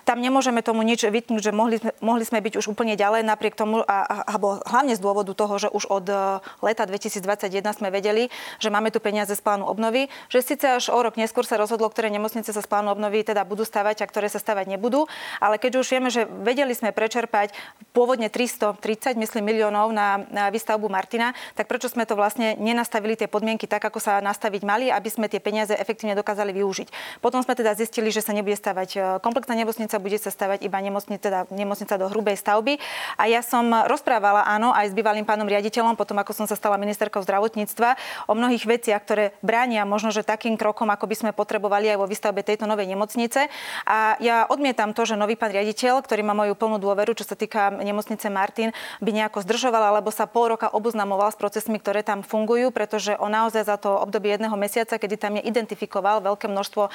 [0.08, 3.84] Tam nemôžeme tomu nič vytknúť, že mohli, mohli sme byť už úplne ďalej, napriek tomu,
[3.84, 6.16] a, alebo hlavne z dôvodu toho, že už od e,
[6.64, 10.98] leta 2021 sme vedeli, že máme tu peniaze z plánu obnovy, že síce až o
[10.98, 14.32] rok neskôr sa rozhodlo, ktoré nemocnice sa z plánu obnovy teda budú stavať a ktoré
[14.32, 15.04] sa stavať nebudú,
[15.44, 17.52] ale keď už vieme, že vedeli sme prečerpať
[17.92, 18.80] pôvodne 330,
[19.20, 23.68] myslím, miliónov na, na výstavbu stavbu Martina, tak prečo sme to vlastne nenastavili tie podmienky
[23.68, 27.20] tak, ako sa nastaviť mali, aby sme tie peniaze efektívne dokázali využiť.
[27.20, 30.80] Potom sme teda zistili, že sa nebude stavať e, komplexná nemocnica, bude sa stavať iba
[30.80, 32.80] nemocnica, teda nemocnica do hrubej stavby.
[33.20, 36.80] A ja som rozprávala, áno, aj s bývalým pánom riaditeľom, potom ako som sa stala
[36.80, 41.92] ministerkou zdravotníctva, o mnohých veciach, ktoré bránia možno, že takým krokom, ako by sme potrebovali
[41.92, 43.52] aj vo výstavbe tejto novej nemocnice.
[43.84, 47.36] A ja odmietam to, že nový pán riaditeľ, ktorý má moju plnú dôveru, čo sa
[47.36, 52.22] týka nemocnice Martin, by nejako zdržoval alebo sa pol roka oboznamoval s procesmi, ktoré tam
[52.22, 56.82] fungujú, pretože on naozaj za to obdobie jedného mesiaca, kedy tam je identifikoval veľké množstvo
[56.86, 56.92] uh,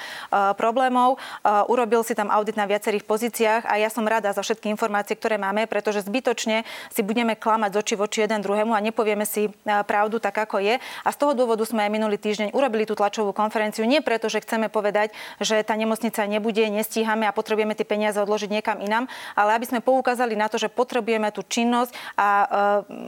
[0.56, 4.72] problémov, uh, urobil si tam audit na viacerých pozíciách a ja som rada za všetky
[4.72, 9.24] informácie, ktoré máme, pretože zbytočne si budeme klamať z očí voči jeden druhému a nepovieme
[9.28, 10.78] si uh, pravdu tak, ako je.
[11.04, 14.44] A z toho dôvodu sme aj minulý týždeň urobili tú tlačovú konferenciu nie preto, že
[14.46, 19.58] chceme povedať, že tá nemocnica nebude, nestíhame a potrebujeme tie peniaze odložiť niekam inám, ale
[19.58, 22.28] aby sme poukázali na to, že potrebujeme tú činnosť a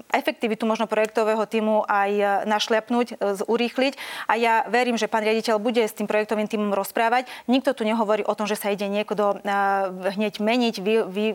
[0.10, 3.16] efektivitu aktivitu možno projektového týmu aj e, našliapnúť, e,
[3.46, 3.94] urýchliť.
[4.26, 7.30] A ja verím, že pán riaditeľ bude s tým projektovým týmom rozprávať.
[7.46, 9.54] Nikto tu nehovorí o tom, že sa ide niekto e,
[10.18, 11.26] hneď meniť, vy, vy,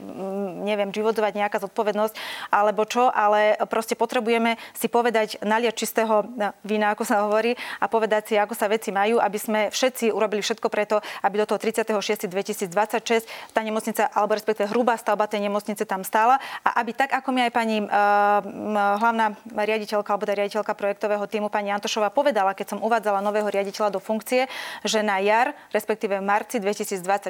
[0.66, 2.18] neviem, vyvodzovať nejaká zodpovednosť
[2.50, 6.26] alebo čo, ale proste potrebujeme si povedať, naliať čistého
[6.66, 10.42] vína, ako sa hovorí, a povedať si, ako sa veci majú, aby sme všetci urobili
[10.42, 16.02] všetko preto, aby do toho 36.2026 tá nemocnica, alebo respektíve hrubá stavba tej nemocnice tam
[16.02, 21.28] stála a aby tak, ako mi aj pani uh, hlavná riaditeľka alebo teda riaditeľka projektového
[21.28, 24.48] týmu pani Antošová povedala, keď som uvádzala nového riaditeľa do funkcie,
[24.88, 27.28] že na jar, respektíve v marci 2024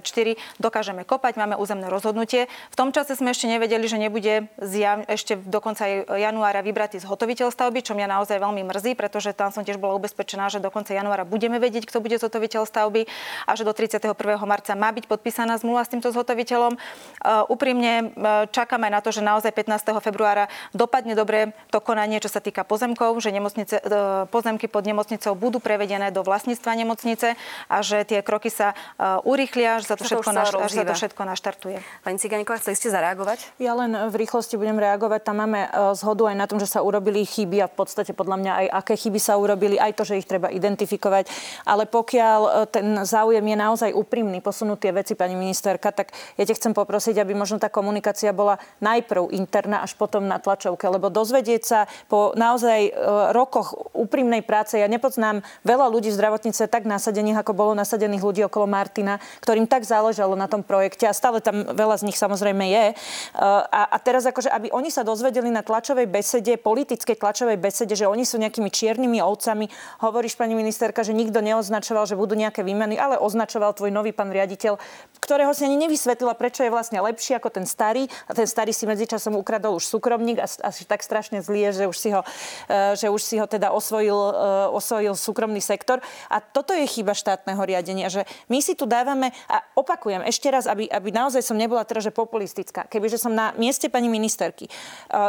[0.63, 2.47] dokážeme kopať, máme územné rozhodnutie.
[2.71, 7.51] V tom čase sme ešte nevedeli, že nebude zjav, ešte do konca januára vybratý zhotoviteľ
[7.51, 10.95] stavby, čo mňa naozaj veľmi mrzí, pretože tam som tiež bola ubezpečená, že do konca
[10.95, 13.11] januára budeme vedieť, kto bude zhotoviteľ stavby
[13.51, 14.15] a že do 31.
[14.47, 16.79] marca má byť podpísaná zmluva s týmto zhotoviteľom.
[16.79, 19.99] Uh, úprimne uh, čakáme na to, že naozaj 15.
[19.99, 25.33] februára dopadne dobre to konanie, čo sa týka pozemkov, že nemocnice, e, pozemky pod nemocnicou
[25.33, 27.33] budú prevedené do vlastníctva nemocnice
[27.73, 30.93] a že tie kroky sa e, urýchlia, že sa to, všetko, naš, že sa to
[30.93, 31.81] všetko naštartuje.
[32.05, 33.57] Pani Ciganíková, chceli ste zareagovať?
[33.57, 35.25] Ja len v rýchlosti budem reagovať.
[35.25, 38.53] Tam máme zhodu aj na tom, že sa urobili chyby a v podstate podľa mňa
[38.53, 41.33] aj aké chyby sa urobili, aj to, že ich treba identifikovať.
[41.65, 46.53] Ale pokiaľ ten záujem je naozaj úprimný, posunúť tie veci, pani ministerka, tak ja te
[46.53, 51.62] chcem poprosiť, aby možno tá komunikácia bola najprv interná, až potom na tlačovke, lebo dozvedieť
[51.65, 52.93] sa po naozaj e,
[53.33, 58.43] rokoch úprimnej práce, ja nepoznám veľa ľudí v zdravotnice tak nasadených, ako bolo nasadených ľudí
[58.47, 62.65] okolo Martina, ktorým tak záležalo na tom projekte a stále tam veľa z nich samozrejme
[62.67, 62.85] je.
[62.91, 62.95] E,
[63.37, 68.09] a, a teraz akože, aby oni sa dozvedeli na tlačovej besede, politickej tlačovej besede, že
[68.09, 69.69] oni sú nejakými čiernymi ovcami.
[70.01, 74.33] Hovoríš, pani ministerka, že nikto neoznačoval, že budú nejaké výmeny, ale označoval tvoj nový pán
[74.33, 74.81] riaditeľ,
[75.21, 78.09] ktorého si ani nevysvetlila, prečo je vlastne lepší ako ten starý.
[78.27, 81.85] A ten starý si medzičasom ukradol už súkromník a asi tak strašne zlý je, že
[81.89, 82.21] už si ho,
[82.69, 84.33] e, že už si ho teda osvojil, e,
[84.73, 86.01] osvojil súkromný sektor.
[86.33, 90.65] A toto je chyba štátneho riadenia, že my si tu dávame, a opakujem ešte raz,
[90.67, 94.71] aby, aby naozaj som nebola teraz že populistická, kebyže som na mieste pani ministerky, e,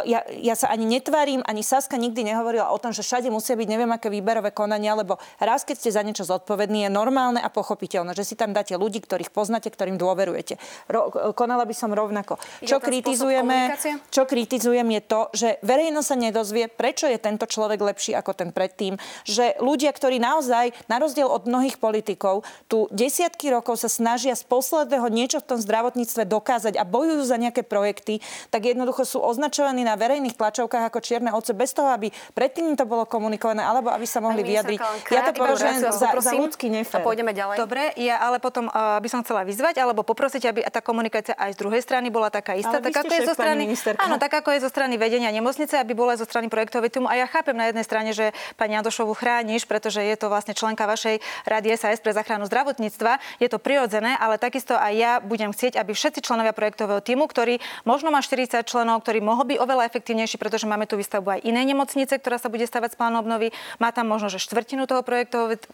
[0.10, 3.68] ja, ja sa ani netvárim, ani Saska nikdy nehovorila o tom, že všade musia byť
[3.70, 8.18] neviem aké výberové konania, lebo raz, keď ste za niečo zodpovední, je normálne a pochopiteľné,
[8.18, 10.58] že si tam dáte ľudí, ktorých poznáte, ktorým dôverujete.
[10.90, 12.42] Ro, konala by som rovnako.
[12.66, 13.74] Čo kritizujeme,
[14.10, 18.50] čo kritizujem je to, že verejnosť sa nedozvie, prečo je tento človek lepší ako ten
[18.52, 19.00] predtým.
[19.24, 24.44] Že ľudia, ktorí naozaj, na rozdiel od mnohých politikov, tu desiatky rokov sa snažia z
[24.44, 28.20] posledného niečo v tom zdravotníctve dokázať a bojujú za nejaké projekty,
[28.52, 32.84] tak jednoducho sú označovaní na verejných tlačovkách ako čierne ovce bez toho, aby predtým to
[32.84, 34.80] bolo komunikované, alebo aby sa mohli vyjadriť.
[35.10, 37.00] Ja to považujem za, za ľudský nefér.
[37.00, 37.56] A pôjdeme ďalej.
[37.62, 41.56] Dobre, ja ale potom uh, by som chcela vyzvať, alebo poprosiť, aby tá komunikácia aj
[41.56, 43.64] z druhej strany bola taká istá, tak ako je zo strany,
[44.02, 47.08] áno, tak ako je zo strany vedenia nemocnice, aby bola zo strany projektovej týmu.
[47.10, 50.86] A ja chápem na jednej strane, že pani Adošovu chrániš, pretože je to vlastne členka
[50.86, 53.22] vašej rady SAS pre záchranu zdravotníctva.
[53.40, 57.62] Je to prirodzené, ale takisto aj ja budem chcieť, aby všetci členovia projektového týmu, ktorí
[57.86, 61.66] možno má 40 členov, ktorí mohol byť oveľa efektívnejší, pretože máme tu výstavbu aj inej
[61.74, 63.54] nemocnice, ktorá sa bude stavať z plánu obnovy.
[63.78, 65.06] Má tam možno, že štvrtinu toho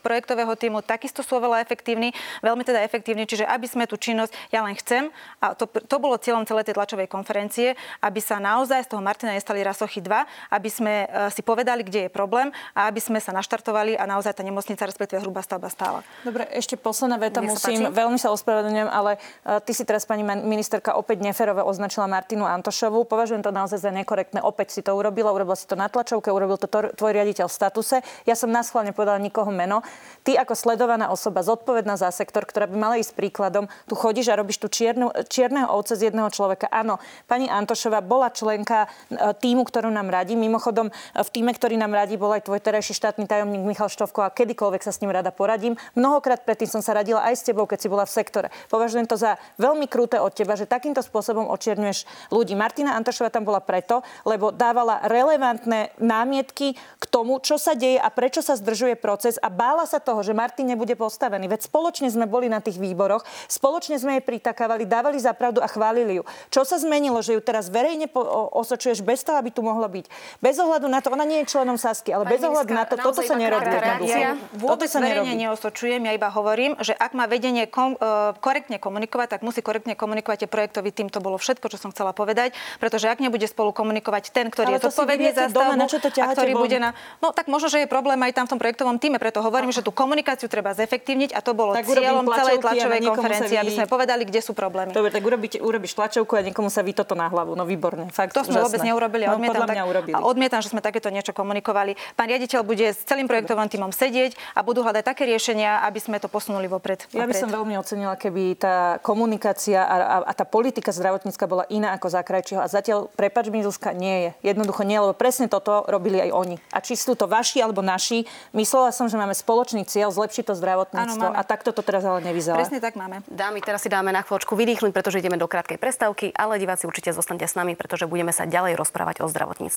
[0.03, 2.11] projektového, týmu, takisto sú oveľa efektívni,
[2.43, 3.23] veľmi teda efektívni.
[3.23, 5.07] Čiže aby sme tú činnosť, ja len chcem,
[5.39, 9.31] a to, to bolo cieľom celej tej tlačovej konferencie, aby sa naozaj z toho Martina
[9.31, 10.08] nestali rasochy 2,
[10.49, 14.39] aby sme e, si povedali, kde je problém a aby sme sa naštartovali a naozaj
[14.39, 16.01] tá nemocnica, respektíve hrubá stavba stála.
[16.25, 20.25] Dobre, ešte posledná veta musím, sa veľmi sa ospravedlňujem, ale uh, ty si teraz, pani
[20.25, 23.05] ministerka, opäť neferové označila Martinu Antošovú.
[23.05, 24.41] Považujem to naozaj za nekorektné.
[24.41, 27.95] Opäť si to urobila, urobila si to na tlačovke, urobil to tvoj riaditeľ v statuse.
[28.25, 29.85] Ja som náschválne povedala nikoho meno.
[30.23, 34.39] Ty ako sledovaná osoba, zodpovedná za sektor, ktorá by mala ísť príkladom, tu chodíš a
[34.39, 36.71] robíš tu čiernu, čierneho ovce z jedného človeka.
[36.71, 40.39] Áno, pani Antošová bola členka e, týmu, ktorú nám radí.
[40.39, 44.31] Mimochodom, v týme, ktorý nám radí, bol aj tvoj terajší štátny tajomník Michal Štovko a
[44.31, 45.75] kedykoľvek sa s ním rada poradím.
[45.99, 48.47] Mnohokrát predtým som sa radila aj s tebou, keď si bola v sektore.
[48.71, 52.55] Považujem to za veľmi kruté od teba, že takýmto spôsobom očierňuješ ľudí.
[52.55, 58.07] Martina Antošová tam bola preto, lebo dávala relevantné námietky k tomu, čo sa deje a
[58.07, 61.51] prečo sa zdržuje proces a bála sa toho, že Martin nebude postavený.
[61.51, 65.67] Veď spoločne sme boli na tých výboroch, spoločne sme jej pritakávali, dávali za pravdu a
[65.67, 66.23] chválili ju.
[66.53, 68.07] Čo sa zmenilo, že ju teraz verejne
[68.53, 70.05] osočuješ bez toho, aby tu mohlo byť?
[70.39, 72.95] Bez ohľadu na to, ona nie je členom Sasky, ale Pani bez ohľadu na to,
[72.95, 73.67] toto sa nerobí.
[74.05, 78.77] Ja vôbec sa verejne neosočujem, ja iba hovorím, že ak má vedenie kom, uh, korektne
[78.77, 81.09] komunikovať, tak musí korektne komunikovať projektový tým.
[81.09, 84.83] To bolo všetko, čo som chcela povedať, pretože ak nebude spolu komunikovať ten, ktorý ale
[84.83, 86.61] je zodpovedný za stavbu, doma, a ktorý von?
[86.61, 86.89] bude na...
[87.23, 89.81] No tak možno, že je problém aj tam v tom projektovom týme, preto hovorím, že
[89.81, 93.61] tú komunikáciu treba zefektívniť a to bolo tak cieľom celej tlačovej konferencie, vy...
[93.63, 94.91] aby sme povedali, kde sú problémy.
[94.93, 97.55] Dobre, tak urobíte, urobíš tlačovku a niekomu sa vy toto na hlavu.
[97.55, 98.11] No výborne.
[98.11, 98.65] Fakt, to sme úžasné.
[98.67, 99.23] vôbec neurobili.
[99.25, 100.15] No, odmietam, tak, urobili.
[100.15, 101.95] a odmietam, že sme takéto niečo komunikovali.
[102.17, 106.17] Pán riaditeľ bude s celým projektovým týmom sedieť a budú hľadať také riešenia, aby sme
[106.19, 107.05] to posunuli vopred.
[107.15, 111.63] Ja by som veľmi ocenila, keby tá komunikácia a, a, a tá politika zdravotnícka bola
[111.69, 112.59] iná ako za krajčího.
[112.59, 114.53] A zatiaľ, prepač mi, Zuzka, nie je.
[114.53, 116.55] Jednoducho nie, lebo presne toto robili aj oni.
[116.73, 120.53] A či sú to vaši alebo naši, myslela som, že máme spoločný cieľ zlepšiť to
[120.57, 121.25] zdravotníctvo.
[121.29, 122.57] Áno, a takto to teraz ale nevyzerá.
[122.59, 123.21] Presne tak máme.
[123.29, 127.13] Dámy, teraz si dáme na chvíľočku vydýchnuť, pretože ideme do krátkej prestávky, ale diváci určite
[127.13, 129.68] zostanete s nami, pretože budeme sa ďalej rozprávať o zdravotníctve.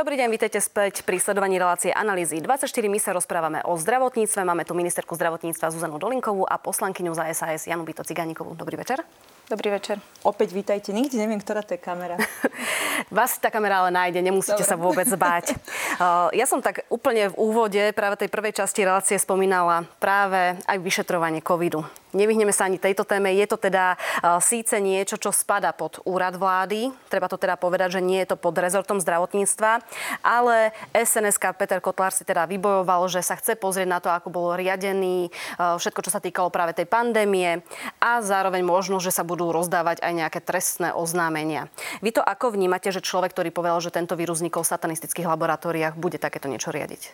[0.00, 2.72] Dobrý deň, vítajte späť pri sledovaní relácie analýzy 24.
[2.88, 4.48] My sa rozprávame o zdravotníctve.
[4.48, 8.56] Máme tu ministerku zdravotníctva Zuzanu Dolinkovú a poslankyňu za SAS Janu Bito Cigánikovú.
[8.56, 9.04] Dobrý večer.
[9.50, 9.98] Dobrý večer.
[10.22, 10.94] Opäť vítajte.
[10.94, 12.14] Nikdy neviem, ktorá to je kamera.
[13.10, 14.70] Vás tá kamera ale nájde, nemusíte Dobre.
[14.70, 15.58] sa vôbec báť.
[16.38, 21.42] ja som tak úplne v úvode práve tej prvej časti relácie spomínala práve aj vyšetrovanie
[21.42, 21.82] covidu.
[22.10, 23.30] Nevyhneme sa ani tejto téme.
[23.30, 26.90] Je to teda uh, síce niečo, čo spada pod úrad vlády.
[27.06, 29.78] Treba to teda povedať, že nie je to pod rezortom zdravotníctva.
[30.26, 34.58] Ale SNS Peter Kotlár si teda vybojoval, že sa chce pozrieť na to, ako bol
[34.58, 37.62] riadený uh, všetko, čo sa týkalo práve tej pandémie
[38.02, 41.70] a zároveň možno, že sa budú rozdávať aj nejaké trestné oznámenia.
[42.02, 45.94] Vy to ako vnímate, že človek, ktorý povedal, že tento vírus vznikol v satanistických laboratóriách,
[45.94, 47.12] bude takéto niečo riadiť?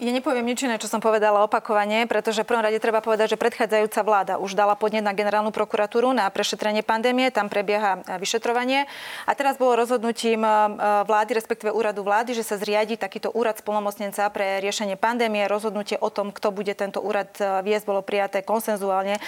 [0.00, 3.40] Ja nepoviem nič iné, čo som povedala opakovane, pretože v prvom rade treba povedať, že
[3.40, 8.88] predchádzajúca vláda už dala podnet na generálnu prokuratúru na prešetrenie pandémie, tam prebieha e, vyšetrovanie.
[9.28, 10.48] A teraz bolo rozhodnutím e,
[11.04, 15.44] vlády, respektíve úradu vlády, že sa zriadi takýto úrad spolomocnenca pre riešenie pandémie.
[15.44, 19.20] Rozhodnutie o tom, kto bude tento úrad e, viesť, bolo prijaté konsenzuálne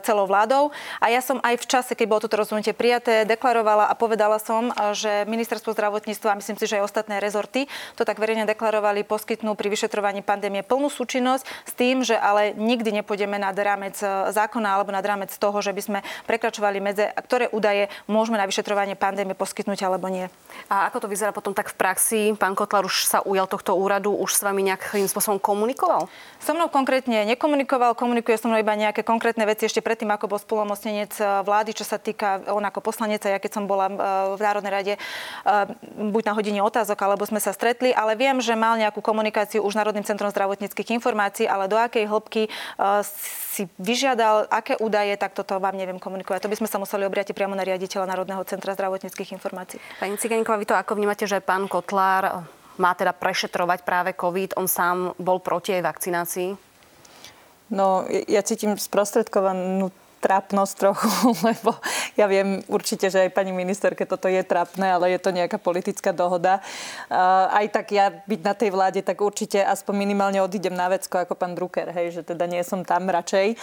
[0.00, 0.72] celou vládou.
[1.04, 4.72] A ja som aj v čase, keď bolo toto rozhodnutie prijaté, deklarovala a povedala som,
[4.96, 9.68] že ministerstvo zdravotníctva myslím si, že aj ostatné rezorty to tak verejne deklarovali, poskytnú pri
[9.68, 14.78] vyšetrovaní vyšetrovaní pandémie plnú súčinnosť s tým, že ale nikdy nepôjdeme nad rámec e, zákona
[14.78, 15.98] alebo nad rámec toho, že by sme
[16.30, 20.30] prekračovali medze, ktoré údaje môžeme na vyšetrovanie pandémie poskytnúť alebo nie.
[20.70, 22.20] A ako to vyzerá potom tak v praxi?
[22.38, 26.06] Pán Kotlar už sa ujal tohto úradu, už s vami nejakým spôsobom komunikoval?
[26.38, 30.38] So mnou konkrétne nekomunikoval, komunikuje so mnou iba nejaké konkrétne veci ešte predtým, ako bol
[30.38, 33.94] spolomocnenec e, vlády, čo sa týka on ako poslanec, ja keď som bola e,
[34.38, 34.94] v Národnej rade
[35.96, 39.76] buď na hodine otázok, alebo sme sa stretli, ale viem, že mal nejakú komunikáciu už
[39.80, 43.02] národným centrom zdravotníckých informácií, ale do akej hĺbky uh,
[43.54, 46.44] si vyžiadal, aké údaje, tak toto vám neviem komunikovať.
[46.44, 49.80] To by sme sa museli obriať priamo na riaditeľa Národného centra zdravotníckých informácií.
[49.98, 54.58] Pani Ciganíková, vy to ako vnímate, že pán Kotlár má teda prešetrovať práve COVID?
[54.58, 56.50] On sám bol proti aj vakcinácii?
[57.72, 59.88] No, ja cítim sprostredkovanú
[60.24, 61.12] trápnosť trochu,
[61.52, 61.76] lebo
[62.16, 66.16] ja viem určite, že aj pani ministerke toto je trápne, ale je to nejaká politická
[66.16, 66.64] dohoda.
[67.52, 71.36] Aj tak ja byť na tej vláde, tak určite aspoň minimálne odídem na vecko ako
[71.36, 73.60] pán Drucker, hej, že teda nie som tam radšej.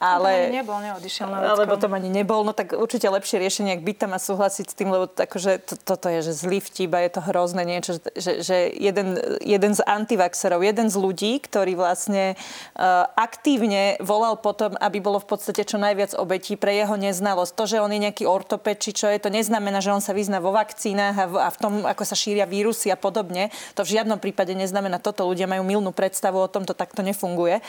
[0.00, 0.50] Ale...
[0.50, 1.52] To nebol, neodišiel na vecko.
[1.60, 4.74] Alebo to ani nebol, no tak určite lepšie riešenie, ak byť tam a súhlasiť s
[4.74, 8.40] tým, lebo akože to, toto je, že zlý vtip a je to hrozné niečo, že,
[8.40, 15.04] že jeden, jeden z antivaxerov, jeden z ľudí, ktorý vlastne uh, aktívne volal potom, aby
[15.04, 17.52] bolo v podstate čo najviac najviac obetí pre jeho neznalosť.
[17.52, 20.40] To, že on je nejaký ortoped, či čo je, to neznamená, že on sa vyzná
[20.40, 23.52] vo vakcínach a v, a v tom, ako sa šíria vírusy a podobne.
[23.76, 25.28] To v žiadnom prípade neznamená toto.
[25.28, 27.60] Ľudia majú milnú predstavu o tom, to takto nefunguje.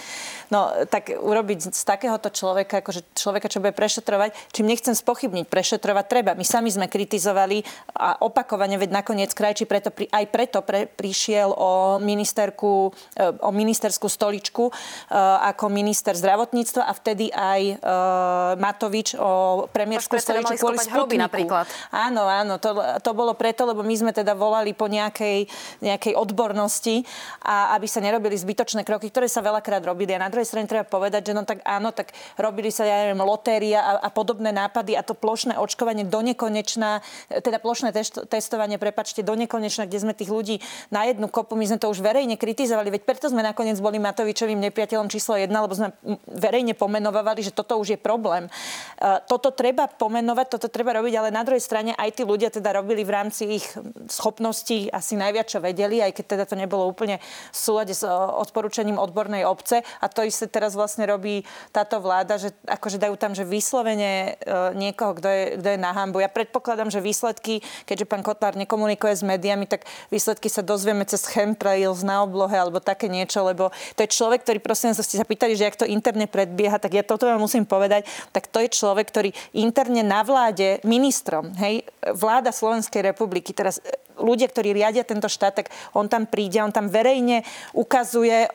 [0.47, 6.05] No, tak urobiť z takéhoto človeka, akože človeka, čo bude prešetrovať, čím nechcem spochybniť, prešetrovať
[6.07, 6.31] treba.
[6.39, 7.67] My sami sme kritizovali
[7.99, 14.07] a opakovane, veď nakoniec krajči preto, aj preto pre, prišiel o ministerku, e, o ministerskú
[14.07, 14.73] stoličku e,
[15.51, 17.75] ako minister zdravotníctva a vtedy aj e,
[18.57, 21.21] Matovič o premiérskú stoličku kvôli Sputniku.
[21.21, 21.65] napríklad.
[21.93, 25.45] Áno, áno, to, to bolo preto, lebo my sme teda volali po nejakej,
[25.81, 27.03] nejakej odbornosti
[27.45, 30.13] a aby sa nerobili zbytočné kroky, ktoré sa veľakrát robili.
[30.15, 33.21] A na druhej strane treba povedať, že no tak áno, tak robili sa, ja neviem,
[33.23, 38.81] lotéria a, a podobné nápady a to plošné očkovanie do nekonečná, teda plošné test, testovanie,
[38.81, 40.57] prepačte, do nekonečná, kde sme tých ľudí
[40.89, 44.57] na jednu kopu, my sme to už verejne kritizovali, veď preto sme nakoniec boli Matovičovým
[44.69, 45.93] nepriateľom číslo jedna, lebo sme
[46.27, 48.49] verejne pomenovali, že toto už je problém.
[48.49, 48.51] E,
[49.29, 53.05] toto treba pomenovať, toto treba robiť, ale na druhej strane aj tí ľudia teda robili
[53.05, 53.69] v rámci ich
[54.09, 57.21] schopností asi najviac, čo vedeli, aj keď teda to nebolo úplne
[57.53, 58.09] v súlade s e,
[58.41, 59.85] odporúčaním odbornej obce.
[60.01, 64.57] A to isté teraz vlastne robí táto vláda, že akože dajú tam, že vyslovene e,
[64.73, 66.25] niekoho, kto je, kto je na hambu.
[66.25, 71.29] Ja predpokladám, že výsledky, keďže pán Kotlár nekomunikuje s médiami, tak výsledky sa dozvieme cez
[71.29, 75.59] chemtrails na oblohe alebo také niečo, lebo to je človek, ktorý prosím ste sa pýtali,
[75.59, 78.71] že ak to interne predbieha, tak ja toto vám musím povedať povedať, tak to je
[78.71, 81.83] človek, ktorý interne na vláde ministrom, hej,
[82.15, 83.83] vláda Slovenskej republiky, teraz
[84.21, 87.41] ľudia, ktorí riadia tento štát, tak on tam príde, on tam verejne
[87.73, 88.49] ukazuje e,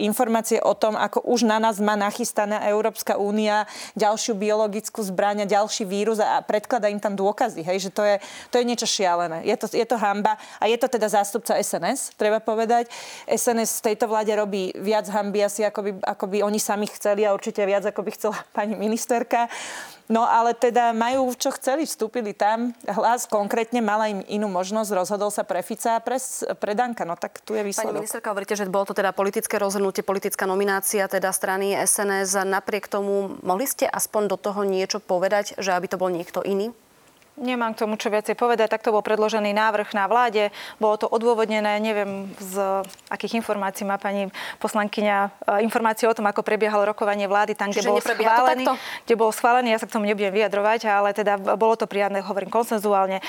[0.00, 5.50] informácie o tom, ako už na nás má nachystaná Európska únia ďalšiu biologickú zbraň a
[5.50, 8.16] ďalší vírus a predklada im tam dôkazy, hej, že to je,
[8.48, 9.44] to je niečo šialené.
[9.44, 12.88] Je to, je to hamba a je to teda zástupca SNS, treba povedať.
[13.28, 17.28] SNS v tejto vláde robí viac hamby asi, ako by, ako by oni sami chceli
[17.28, 19.50] a určite viac, ako by chcela pani ministerka.
[20.10, 22.74] No ale teda majú, čo chceli, vstúpili tam.
[22.84, 26.18] Hlas konkrétne mala im inú možnosť, rozhodol sa pre Fica a pre,
[26.58, 27.06] pre Danka.
[27.06, 27.94] No tak tu je výsledok.
[27.94, 32.42] Pani ministerka, hovoríte, že bolo to teda politické rozhodnutie, politická nominácia teda strany SNS.
[32.42, 36.74] Napriek tomu mohli ste aspoň do toho niečo povedať, že aby to bol niekto iný?
[37.40, 38.68] Nemám k tomu čo viacej povedať.
[38.68, 40.52] Takto bol predložený návrh na vláde.
[40.76, 41.80] Bolo to odôvodnené.
[41.80, 44.28] Neviem, z akých informácií má pani
[44.60, 45.16] poslankyňa
[45.58, 48.68] e, informácie o tom, ako prebiehalo rokovanie vlády tam, kde bol schválený.
[49.08, 52.52] Kde bol schválený, ja sa k tomu nebudem vyjadrovať, ale teda bolo to prijatné, hovorím,
[52.52, 53.24] konsenzuálne.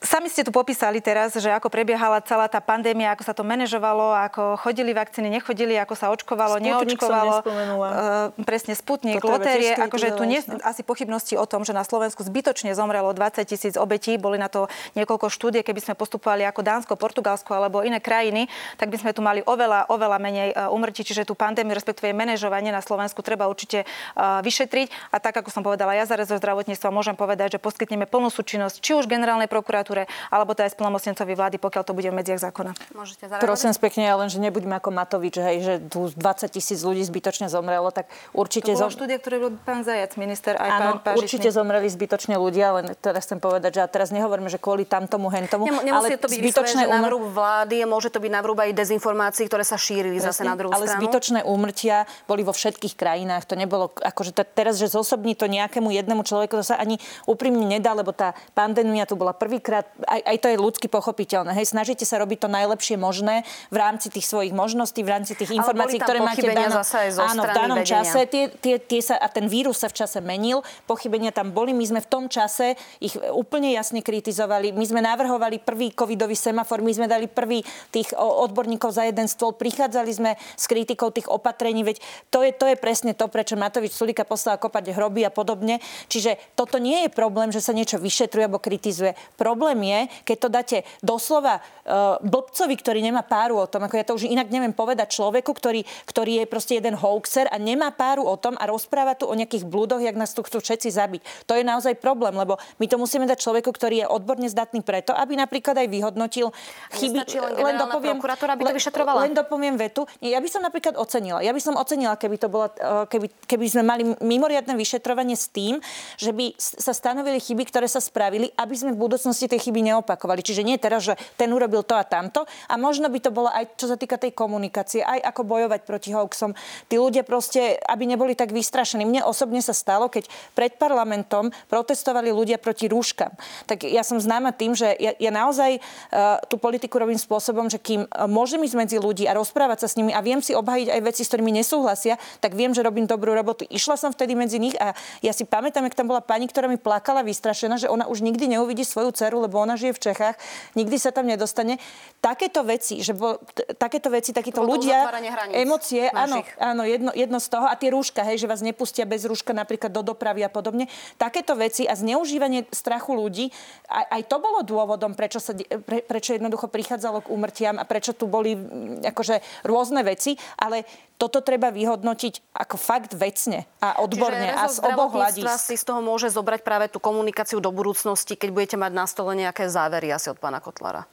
[0.00, 4.16] Sami ste tu popísali teraz, že ako prebiehala celá tá pandémia, ako sa to manažovalo,
[4.16, 7.34] ako chodili vakcíny, nechodili, ako sa očkovalo, Sputnik neočkovalo.
[7.44, 9.76] Uh, presne Sputnik, lotérie.
[9.76, 14.16] Akože tu nie asi pochybnosti o tom, že na Slovensku zbytočne zomrelo 20 tisíc obetí.
[14.16, 15.60] Boli na to niekoľko štúdie.
[15.60, 18.48] Keby sme postupovali ako Dánsko, Portugalsko alebo iné krajiny,
[18.80, 21.04] tak by sme tu mali oveľa, oveľa menej uh, umrtí.
[21.04, 23.84] Čiže tú pandémiu, respektíve manažovanie na Slovensku treba určite
[24.16, 25.12] uh, vyšetriť.
[25.12, 28.80] A tak, ako som povedala, ja za rezort zdravotníctva môžem povedať, že poskytneme plnú súčinnosť
[28.80, 32.40] či už generálnej prokuratúry, prokuratúre, alebo to aj splnomocnencovi vlády, pokiaľ to bude v medziach
[32.40, 32.72] zákona.
[32.94, 37.50] Môžete Prosím pekne, len že nebuďme ako Matovič, hej, že tu 20 tisíc ľudí zbytočne
[37.50, 38.06] zomrelo, tak
[38.36, 38.70] určite...
[38.70, 38.94] To bola zom...
[38.94, 41.20] štúdia, ktoré robil pán Zajac, minister, aj Áno, pán Pažitný.
[41.24, 45.66] určite zomreli zbytočne ľudia, len teraz chcem povedať, že teraz nehovoríme, že kvôli tamtomu, hentomu,
[45.66, 47.10] Nem, ale to byť zbytočné umr...
[47.32, 50.86] vlády, môže to byť navrúb aj dezinformácií, ktoré sa šírili Presne, zase na druhú ale
[50.86, 51.00] stranu.
[51.00, 53.48] Ale zbytočné úmrtia boli vo všetkých krajinách.
[53.48, 57.64] To nebolo, akože to, teraz, že zosobní to nejakému jednému človeku, to sa ani úprimne
[57.64, 61.56] nedá, lebo tá pandémia tu bola prvýkrát, aj aj, aj to je ľudsky pochopiteľné.
[61.56, 65.56] Hej, snažíte sa robiť to najlepšie možné v rámci tých svojich možností, v rámci tých
[65.56, 66.84] informácií, ktoré máte v danom,
[67.24, 68.28] áno, v danom čase.
[68.28, 71.72] Tie, tie, tie sa, a ten vírus sa v čase menil, pochybenia tam boli.
[71.72, 74.76] My sme v tom čase ich úplne jasne kritizovali.
[74.76, 77.64] My sme navrhovali prvý covidový semafor, my sme dali prvý
[77.94, 82.66] tých odborníkov za jeden stôl, prichádzali sme s kritikou tých opatrení, veď to je, to
[82.68, 85.78] je presne to, prečo Matovič Sulika poslal kopať hroby a podobne.
[86.10, 89.14] Čiže toto nie je problém, že sa niečo vyšetruje alebo kritizuje.
[89.38, 94.04] Problém je, keď to dáte doslova uh, blbcovi, ktorý nemá páru o tom, ako ja
[94.04, 98.26] to už inak neviem povedať človeku, ktorý, ktorý je proste jeden hoaxer a nemá páru
[98.26, 101.22] o tom a rozpráva tu o nejakých blúdoch, jak nás tu chcú všetci zabiť.
[101.46, 105.14] To je naozaj problém, lebo my to musíme dať človeku, ktorý je odborne zdatný preto,
[105.14, 106.50] aby napríklad aj vyhodnotil
[106.96, 107.22] chyby.
[107.60, 109.18] Len, dopoviem, by to vyšetrovala?
[109.28, 110.08] Len dopoviem vetu.
[110.24, 111.44] Nie, ja by som napríklad ocenila.
[111.44, 115.52] Ja by som ocenila, keby to bola, e, keby, keby sme mali mimoriadne vyšetrovanie s
[115.52, 115.78] tým,
[116.16, 120.40] že by sa stanovili chyby, ktoré sa spravili, aby sme v budúcnosti tie chyby neopakovali.
[120.40, 122.48] Čiže nie teraz, že ten urobil to a tamto.
[122.72, 126.16] A možno by to bolo aj, čo sa týka tej komunikácie, aj ako bojovať proti
[126.16, 126.56] hoaxom.
[126.88, 129.04] Tí ľudia proste, aby neboli tak vystrašení.
[129.04, 133.36] Mne osobne sa stalo, keď pred parlamentom protestovali ľudia proti rúškam.
[133.68, 137.76] Tak ja som známa tým, že ja, ja naozaj uh, tú politiku robím spôsobom, že
[137.76, 140.88] kým uh, môžem ísť medzi ľudí a rozprávať sa s nimi a viem si obhajiť
[140.88, 143.66] aj veci, s ktorými nesúhlasia, tak viem, že robím dobrú robotu.
[143.68, 146.78] Išla som vtedy medzi nich a ja si pamätám, jak tam bola pani, ktorá mi
[146.78, 150.38] plakala vystrašená, že ona už nikdy neuvidí svoju dceru, lebo ona žije v Čechách,
[150.78, 151.82] nikdy sa tam nedostane.
[152.22, 155.10] Takéto veci, že bo, t- takéto veci, takíto ľudia,
[155.50, 159.26] emócie, áno, áno jedno, jedno z toho, a tie rúška, hej, že vás nepustia bez
[159.26, 160.86] rúška napríklad do dopravy a podobne.
[161.18, 163.50] Takéto veci a zneužívanie strachu ľudí,
[163.90, 168.14] aj, aj to bolo dôvodom, prečo, sa, pre, prečo jednoducho prichádzalo k úmrtiam a prečo
[168.14, 168.54] tu boli
[169.02, 170.86] akože rôzne veci, ale
[171.20, 175.60] toto treba vyhodnotiť ako fakt vecne a odborne Čiže a z oboch hľadísk.
[175.60, 179.36] si z toho môže zobrať práve tú komunikáciu do budúcnosti, keď budete mať na stole
[179.36, 181.04] nejaké závery asi od pána Kotlara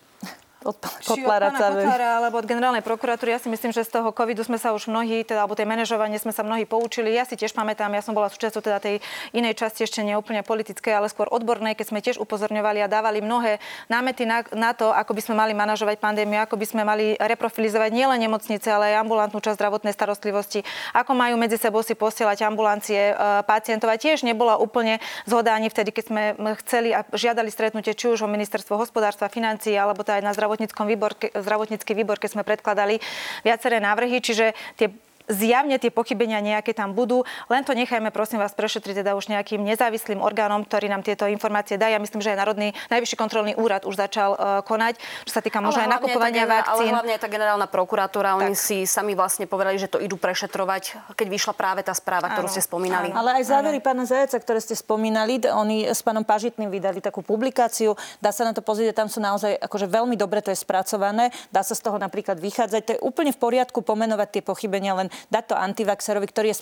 [0.67, 1.47] od pána Kotlára.
[1.47, 3.31] Či od pána Kotlára alebo od generálnej prokuratúry.
[3.31, 6.19] Ja si myslím, že z toho covidu sme sa už mnohí, teda, alebo tej manažovanie
[6.19, 7.15] sme sa mnohí poučili.
[7.15, 8.99] Ja si tiež pamätám, ja som bola súčasťou teda tej
[9.31, 13.63] inej časti ešte neúplne politickej, ale skôr odbornej, keď sme tiež upozorňovali a dávali mnohé
[13.87, 17.89] námety na, na to, ako by sme mali manažovať pandémiu, ako by sme mali reprofilizovať
[17.95, 23.13] nielen nemocnice, ale aj ambulantnú časť zdravotnej starostlivosti, ako majú medzi sebou si posielať ambulancie
[23.13, 23.87] e, pacientov.
[23.93, 26.23] A tiež nebola úplne zhoda ani vtedy, keď sme
[26.65, 30.89] chceli a žiadali stretnutie či už o ministerstvo hospodárstva, financií, alebo to aj na zdravotníckom
[30.89, 32.97] výbor, zdravotnícky výbor, keď sme predkladali
[33.45, 34.89] viaceré návrhy, čiže tie
[35.27, 37.23] zjavne tie pochybenia nejaké tam budú.
[37.51, 41.75] Len to nechajme, prosím vás, prešetriť teda už nejakým nezávislým orgánom, ktorý nám tieto informácie
[41.75, 41.91] dá.
[41.91, 45.59] Ja myslím, že aj Národný najvyšší kontrolný úrad už začal uh, konať, čo sa týka
[45.59, 46.89] možno aj nakupovania vakcín.
[46.89, 51.13] Ale hlavne aj tá generálna prokuratúra, oni si sami vlastne povedali, že to idú prešetrovať,
[51.13, 53.11] keď vyšla práve tá správa, ktorú ste spomínali.
[53.11, 53.19] Áno.
[53.19, 53.85] Ale aj závery áno.
[53.85, 57.93] pána Zajaca, ktoré ste spomínali, oni s pánom Pažitným vydali takú publikáciu.
[58.23, 61.35] Dá sa na to pozrieť, tam sú naozaj akože veľmi dobre to je spracované.
[61.51, 62.81] Dá sa z toho napríklad vychádzať.
[62.87, 66.57] To je úplne v poriadku pomenovať tie pochybenia, len dať to antivaxerovi, ktorý je,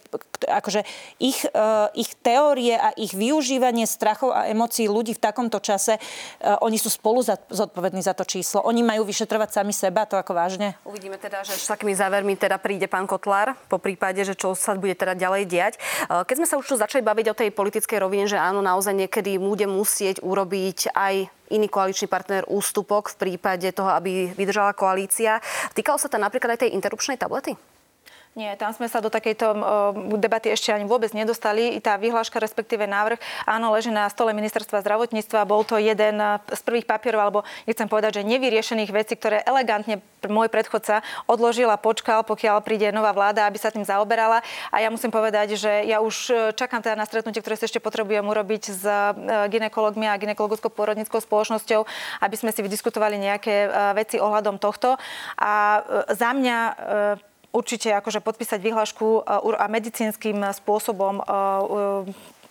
[0.49, 0.81] akože
[1.21, 6.59] ich, uh, ich teórie a ich využívanie strachov a emócií ľudí v takomto čase, uh,
[6.63, 8.63] oni sú spolu za, zodpovední za to číslo.
[8.65, 10.75] Oni majú vyšetrovať sami seba, to ako vážne?
[10.83, 14.75] Uvidíme teda, že s takými závermi teda príde pán Kotlár, po prípade, že čo sa
[14.75, 15.73] bude teda ďalej diať.
[16.07, 18.95] Uh, keď sme sa už tu začali baviť o tej politickej rovine, že áno, naozaj
[18.95, 25.37] niekedy bude musieť urobiť aj iný koaličný partner ústupok v prípade toho, aby vydržala koalícia.
[25.77, 27.53] Týkalo sa to napríklad aj tej interrupčnej tablety?
[28.36, 29.47] Nie, tam sme sa do takejto
[30.19, 31.79] debaty ešte ani vôbec nedostali.
[31.79, 33.15] Tá vyhláška, respektíve návrh,
[33.47, 35.47] áno, leží na stole ministerstva zdravotníctva.
[35.47, 40.51] Bol to jeden z prvých papierov, alebo nechcem povedať, že nevyriešených vecí, ktoré elegantne môj
[40.51, 40.99] predchodca
[41.31, 44.43] odložil a počkal, pokiaľ príde nová vláda, aby sa tým zaoberala.
[44.67, 47.79] A ja musím povedať, že ja už e, čakám teda na stretnutie, ktoré sa ešte
[47.79, 49.15] potrebujem urobiť s e,
[49.47, 51.88] ginekologmi a ginekologickou pôrodnickou spoločnosťou,
[52.19, 54.99] aby sme si vydiskutovali nejaké e, veci ohľadom tohto.
[55.39, 55.79] A
[56.11, 56.57] za mňa
[57.55, 59.23] určite akože podpísať vyhlášku
[59.55, 61.23] a medicínskym spôsobom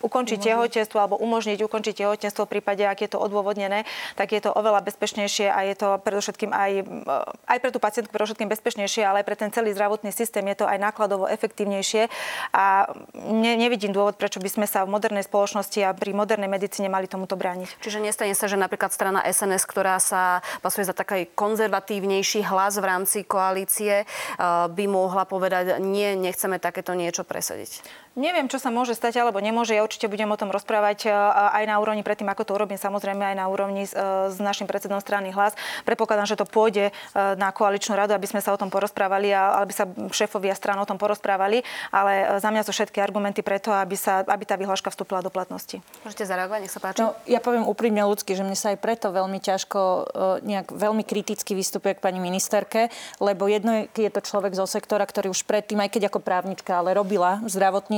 [0.05, 0.53] ukončiť umožniť.
[0.53, 4.85] tehotenstvo alebo umožniť ukončiť tehotenstvo v prípade, ak je to odôvodnené, tak je to oveľa
[4.85, 9.27] bezpečnejšie a je to predovšetkým aj, eh, aj pre tú pacientku predovšetkým bezpečnejšie, ale aj
[9.27, 12.07] pre ten celý zdravotný systém je to aj nákladovo efektívnejšie
[12.53, 12.85] a
[13.17, 17.09] ne, nevidím dôvod, prečo by sme sa v modernej spoločnosti a pri modernej medicíne mali
[17.09, 17.81] tomuto brániť.
[17.81, 22.85] Čiže nestane sa, že napríklad strana SNS, ktorá sa pasuje za taký konzervatívnejší hlas v
[22.85, 28.04] rámci koalície, eh, by mohla povedať, nie, nechceme takéto niečo presadiť.
[28.15, 29.75] Neviem, čo sa môže stať alebo nemôže.
[29.75, 33.19] Ja určite budem o tom rozprávať e, aj na úrovni predtým, ako to urobím, samozrejme
[33.19, 35.51] aj na úrovni s, e, s našim predsedom strany hlas.
[35.83, 36.91] Predpokladám, že to pôjde e,
[37.35, 39.83] na koaličnú radu, aby sme sa o tom porozprávali a aby sa
[40.15, 41.67] šéfovia stran o tom porozprávali.
[41.91, 45.83] Ale za mňa sú všetky argumenty preto, aby, sa, aby tá vyhláška vstúpila do platnosti.
[46.07, 47.03] Môžete zareagovať, nech sa páči.
[47.03, 50.07] No, ja poviem úprimne ľudsky, že mne sa aj preto veľmi ťažko
[50.39, 52.87] nejak veľmi kriticky vystupuje k pani ministerke,
[53.19, 56.79] lebo jedno je, je to človek zo sektora, ktorý už predtým, aj keď ako právnička,
[56.79, 57.51] ale robila v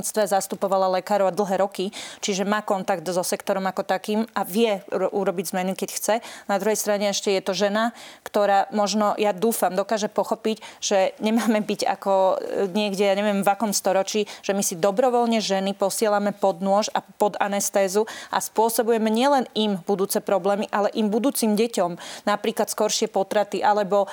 [0.07, 1.85] zdravotníctve zastupovala lekárov dlhé roky,
[2.23, 6.15] čiže má kontakt so sektorom ako takým a vie urobiť zmeny, keď chce.
[6.47, 7.91] Na druhej strane ešte je to žena,
[8.23, 12.35] ktorá možno, ja dúfam, dokáže pochopiť, že nemáme byť ako e,
[12.71, 17.03] niekde, ja neviem, v akom storočí, že my si dobrovoľne ženy posielame pod nôž a
[17.03, 23.59] pod anestézu a spôsobujeme nielen im budúce problémy, ale im budúcim deťom, napríklad skoršie potraty
[23.59, 24.07] alebo e,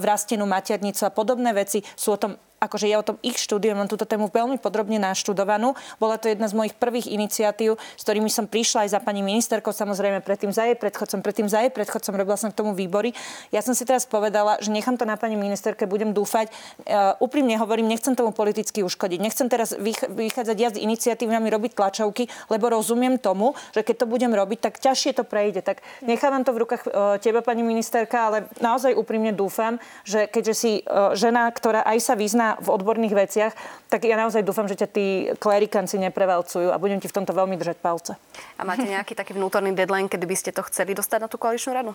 [0.00, 3.88] vrastenú maternicu a podobné veci sú o tom akože ja o tom ich štúdiu mám
[3.88, 5.72] túto tému veľmi podrobne naštudovanú.
[5.96, 9.72] Bola to jedna z mojich prvých iniciatív, s ktorými som prišla aj za pani ministerkou,
[9.72, 13.16] samozrejme predtým za jej predchodcom, predtým za jej predchodcom, robila som k tomu výbory.
[13.48, 16.52] Ja som si teraz povedala, že nechám to na pani ministerke, budem dúfať.
[16.84, 19.18] Uh, úprimne hovorím, nechcem tomu politicky uškodiť.
[19.18, 24.36] Nechcem teraz vychádzať ja s iniciatívami, robiť tlačovky, lebo rozumiem tomu, že keď to budem
[24.36, 25.64] robiť, tak ťažšie to prejde.
[25.64, 30.54] Tak nechávam to v rukách uh, teba, pani ministerka, ale naozaj úprimne dúfam, že keďže
[30.54, 33.52] si uh, žena, ktorá aj sa vyzná v odborných veciach,
[33.86, 35.06] tak ja naozaj dúfam, že ťa tí
[35.38, 38.18] klerikanci neprevalcujú a budem ti v tomto veľmi držať palce.
[38.58, 41.70] A máte nejaký taký vnútorný deadline, kedy by ste to chceli dostať na tú koaličnú
[41.70, 41.92] radu?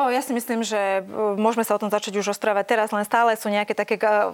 [0.00, 3.04] O, ja si myslím, že e, môžeme sa o tom začať už rozprávať teraz, len
[3.04, 4.32] stále sú nejaké také e,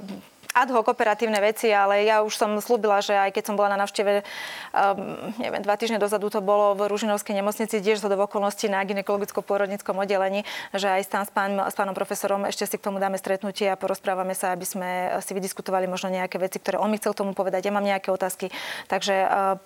[0.57, 3.85] ad hoc operatívne veci, ale ja už som slúbila, že aj keď som bola na
[3.85, 4.25] návšteve,
[4.73, 10.01] um, neviem, dva týždne dozadu to bolo v Ružinovskej nemocnici, tiež zo okolností na ginekologicko-pôrodnickom
[10.01, 13.69] oddelení, že aj tam s, pán, s pánom profesorom ešte si k tomu dáme stretnutie
[13.69, 17.37] a porozprávame sa, aby sme si vydiskutovali možno nejaké veci, ktoré on mi chcel tomu
[17.37, 17.69] povedať.
[17.69, 18.49] Ja mám nejaké otázky.
[18.89, 19.61] Takže uh,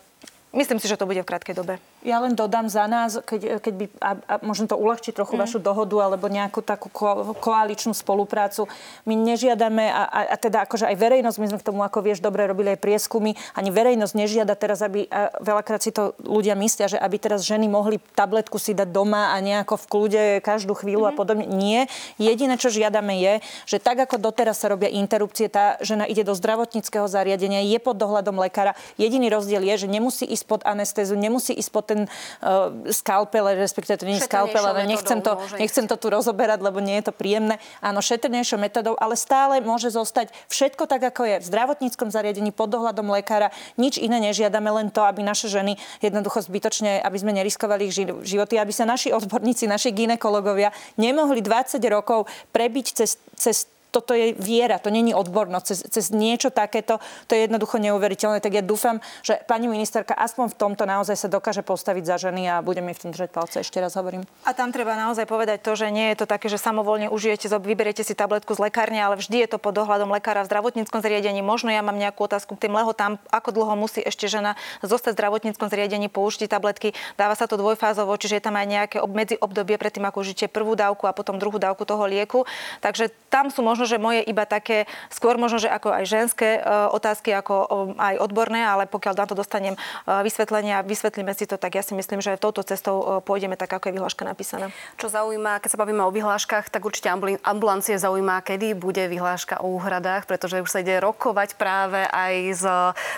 [0.50, 1.78] Myslím si, že to bude v krátkej dobe.
[2.02, 5.40] Ja len dodám za nás, keď, keď by, a, a možno to uľahčiť trochu mm.
[5.46, 8.66] vašu dohodu alebo nejakú takú ko, koaličnú spoluprácu.
[9.06, 12.18] My nežiadame, a, a, a teda akože aj verejnosť, my sme k tomu, ako vieš,
[12.18, 16.90] dobre robili aj prieskumy, ani verejnosť nežiada teraz, aby, a veľakrát si to ľudia myslia,
[16.90, 21.06] že aby teraz ženy mohli tabletku si dať doma a nejako v kľude každú chvíľu
[21.06, 21.10] mm.
[21.10, 21.18] a mhm.
[21.20, 21.46] podobne.
[21.46, 21.86] Nie.
[22.18, 23.38] Jediné, čo žiadame je,
[23.70, 27.94] že tak ako doteraz sa robia interrupcie, tá žena ide do zdravotníckého zariadenia, je pod
[27.94, 28.74] dohľadom lekára.
[28.98, 33.44] Jediný rozdiel je, že nemusí ísť ísť pod anestézu, nemusí ísť pod ten uh, skalpel,
[33.52, 37.12] respektíve to nie je skalpel, ale nechcem to, nechcem to tu rozoberať, lebo nie je
[37.12, 37.60] to príjemné.
[37.84, 42.72] Áno, šetrnejšou metodou, ale stále môže zostať všetko tak, ako je v zdravotníckom zariadení pod
[42.72, 43.52] dohľadom lekára.
[43.76, 48.56] Nič iné nežiadame, len to, aby naše ženy jednoducho zbytočne, aby sme neriskovali ich životy,
[48.56, 52.24] aby sa naši odborníci, naši ginekologovia nemohli 20 rokov
[52.54, 55.66] prebiť cez, cez toto je viera, to není odbornosť.
[55.66, 58.38] Cez, cez niečo takéto, to je jednoducho neuveriteľné.
[58.38, 62.46] Tak ja dúfam, že pani ministerka aspoň v tomto naozaj sa dokáže postaviť za ženy
[62.46, 63.56] a budeme v tom držať palce.
[63.60, 64.24] Ešte raz hovorím.
[64.46, 68.06] A tam treba naozaj povedať to, že nie je to také, že samovolne užijete, vyberiete
[68.06, 71.42] si tabletku z lekárne, ale vždy je to pod dohľadom lekára v zdravotníckom zariadení.
[71.42, 75.18] Možno ja mám nejakú otázku k tým lehotám, ako dlho musí ešte žena zostať v
[75.18, 76.94] zdravotníckom zariadení po užití tabletky.
[77.18, 80.76] Dáva sa to dvojfázovo, čiže je tam aj nejaké medzi obdobie predtým, ako užite prvú
[80.76, 82.46] dávku a potom druhú dávku toho lieku.
[82.84, 86.60] Takže tam sú možno možno, že moje iba také, skôr možno, že ako aj ženské
[86.60, 89.80] e, otázky, ako aj odborné, ale pokiaľ na to dostanem e,
[90.20, 93.88] vysvetlenia, vysvetlíme si to, tak ja si myslím, že touto cestou e, pôjdeme tak, ako
[93.88, 94.68] je vyhláška napísaná.
[95.00, 97.08] Čo zaujíma, keď sa bavíme o vyhláškach, tak určite
[97.40, 102.64] ambulancie zaujíma, kedy bude vyhláška o úhradách, pretože už sa ide rokovať práve aj s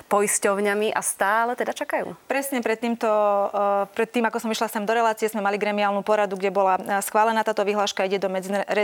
[0.07, 2.15] poisťovňami a stále teda čakajú.
[2.31, 3.11] Presne pred týmto,
[3.99, 7.43] pred tým, ako som išla sem do relácie, sme mali gremiálnu poradu, kde bola schválená
[7.43, 8.31] táto vyhláška, ide do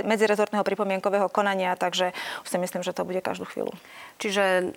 [0.02, 3.72] medzirezortného pripomienkového konania rokovania, takže si myslím, že to bude každú chvíľu.
[4.18, 4.74] Čiže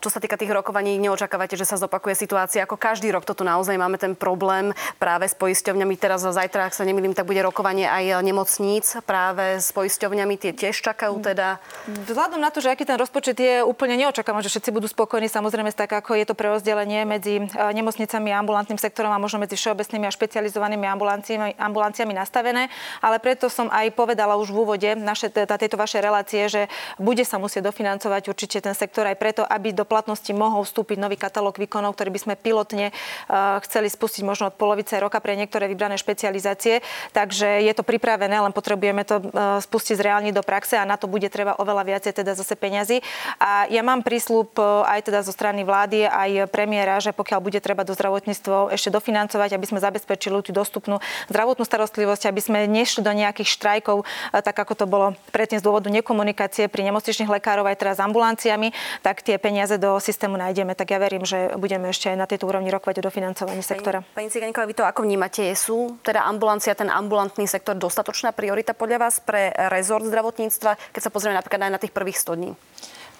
[0.00, 3.28] čo sa týka tých rokovaní, neočakávate, že sa zopakuje situácia ako každý rok.
[3.28, 5.94] Toto naozaj máme ten problém práve s poisťovňami.
[6.00, 10.34] Teraz zajtra, ak sa nemýlim, tak bude rokovanie aj nemocníc práve s poisťovňami.
[10.40, 11.62] Tie tiež čakajú teda?
[11.86, 15.30] Vzhľadom na to, že aký ten rozpočet je, úplne neočakávam, že všetci budú spokojní.
[15.30, 20.06] Samozrejme, tak ako je to prerozdelenie medzi nemocnicami a ambulantným sektorom a možno medzi všeobecnými
[20.06, 22.66] a špecializovanými ambulanciami, ambulanciami nastavené.
[22.98, 26.62] Ale preto som aj povedala už v úvode naše, tejto vašej relácie, že
[27.00, 31.16] bude sa musieť dofinancovať určite ten sektor aj preto, aby do platnosti mohol vstúpiť nový
[31.16, 35.66] katalóg výkonov, ktorý by sme pilotne uh, chceli spustiť možno od polovice roka pre niektoré
[35.66, 36.84] vybrané špecializácie.
[37.10, 41.10] Takže je to pripravené, len potrebujeme to uh, spustiť zreálne do praxe a na to
[41.10, 43.02] bude treba oveľa viacej teda zase peňazí.
[43.40, 47.58] A ja mám prísľub uh, aj teda zo strany vlády, aj premiéra, že pokiaľ bude
[47.58, 53.02] treba do zdravotníctva ešte dofinancovať, aby sme zabezpečili tú dostupnú zdravotnú starostlivosť, aby sme nešli
[53.04, 55.88] do nejakých štrajkov, tak ako to bolo predtým z dôvodu
[56.20, 60.76] nekomunikácie pri nemocničných lekárov aj teraz s ambulanciami tak tie peniaze do systému nájdeme.
[60.76, 64.04] Tak ja verím, že budeme ešte aj na tejto úrovni rokovať o dofinancovaní sektora.
[64.04, 65.48] Pani, pani Ciganíková, vy to ako vnímate?
[65.56, 71.08] Sú teda ambulancia, ten ambulantný sektor dostatočná priorita podľa vás pre rezort zdravotníctva, keď sa
[71.08, 72.52] pozrieme napríklad aj na tých prvých 100 dní?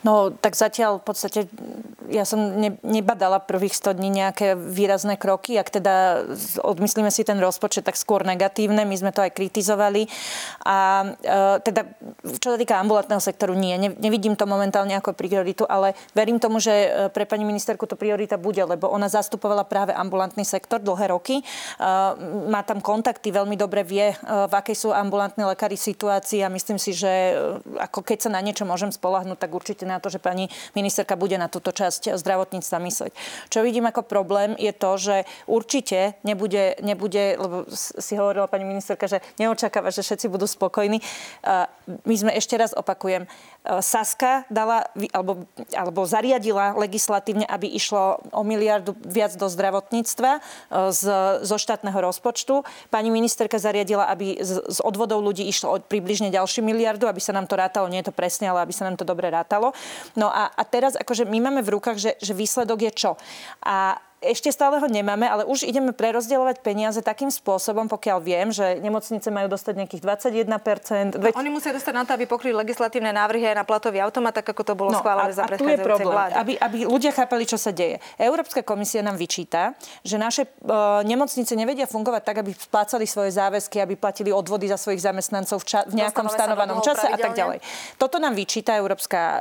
[0.01, 1.41] No, tak zatiaľ v podstate
[2.11, 5.61] ja som ne, nebadala prvých 100 dní nejaké výrazné kroky.
[5.61, 6.27] Ak teda
[6.65, 8.83] odmyslíme si ten rozpočet, tak skôr negatívne.
[8.83, 10.11] My sme to aj kritizovali.
[10.67, 11.87] A e, teda,
[12.43, 13.77] čo sa týka ambulantného sektoru, nie.
[13.79, 17.95] Ne, nevidím to momentálne ako prioritu, ale verím tomu, že e, pre pani ministerku to
[17.95, 21.41] priorita bude, lebo ona zastupovala práve ambulantný sektor dlhé roky.
[21.41, 21.45] E,
[22.51, 26.81] má tam kontakty, veľmi dobre vie, e, v akej sú ambulantní lekári situácii a myslím
[26.81, 27.33] si, že e,
[27.79, 30.47] ako keď sa na niečo môžem spolahnúť, tak určite na to, že pani
[30.79, 33.13] ministerka bude na túto časť zdravotníctva mysleť.
[33.51, 35.17] Čo vidím ako problém je to, že
[35.51, 41.03] určite nebude, nebude lebo si hovorila pani ministerka, že neočakáva, že všetci budú spokojní.
[42.07, 43.27] My sme ešte raz opakujem,
[43.61, 45.45] Saska dala, alebo,
[45.77, 50.41] alebo zariadila legislatívne, aby išlo o miliardu viac do zdravotníctva
[50.89, 51.03] z,
[51.45, 52.65] zo štátneho rozpočtu.
[52.89, 57.37] Pani ministerka zariadila, aby z, z odvodov ľudí išlo o približne ďalšiu miliardu, aby sa
[57.37, 59.77] nám to rátalo, nie je to presne, ale aby sa nám to dobre rátalo.
[60.17, 63.13] No a, a teraz akože my máme v rukách, že, že výsledok je čo.
[63.61, 68.77] A ešte stále ho nemáme, ale už ideme prerozdielovať peniaze takým spôsobom, pokiaľ viem, že
[68.85, 70.03] nemocnice majú dostať nejakých
[71.17, 71.17] 21%.
[71.17, 71.33] Veď...
[71.41, 74.61] Oni musia dostať na to, aby pokryli legislatívne návrhy aj na platový automat, tak ako
[74.61, 76.33] to bolo no, schválené za predchádzajúcej vlády.
[76.37, 77.97] Aby, aby ľudia chápali, čo sa deje.
[78.21, 79.73] Európska komisia nám vyčíta,
[80.05, 84.77] že naše uh, nemocnice nevedia fungovať tak, aby splácali svoje záväzky, aby platili odvody za
[84.77, 87.65] svojich zamestnancov v, ča- v nejakom stanovanom čase a tak ďalej.
[87.97, 89.41] Toto nám vyčíta Európska uh,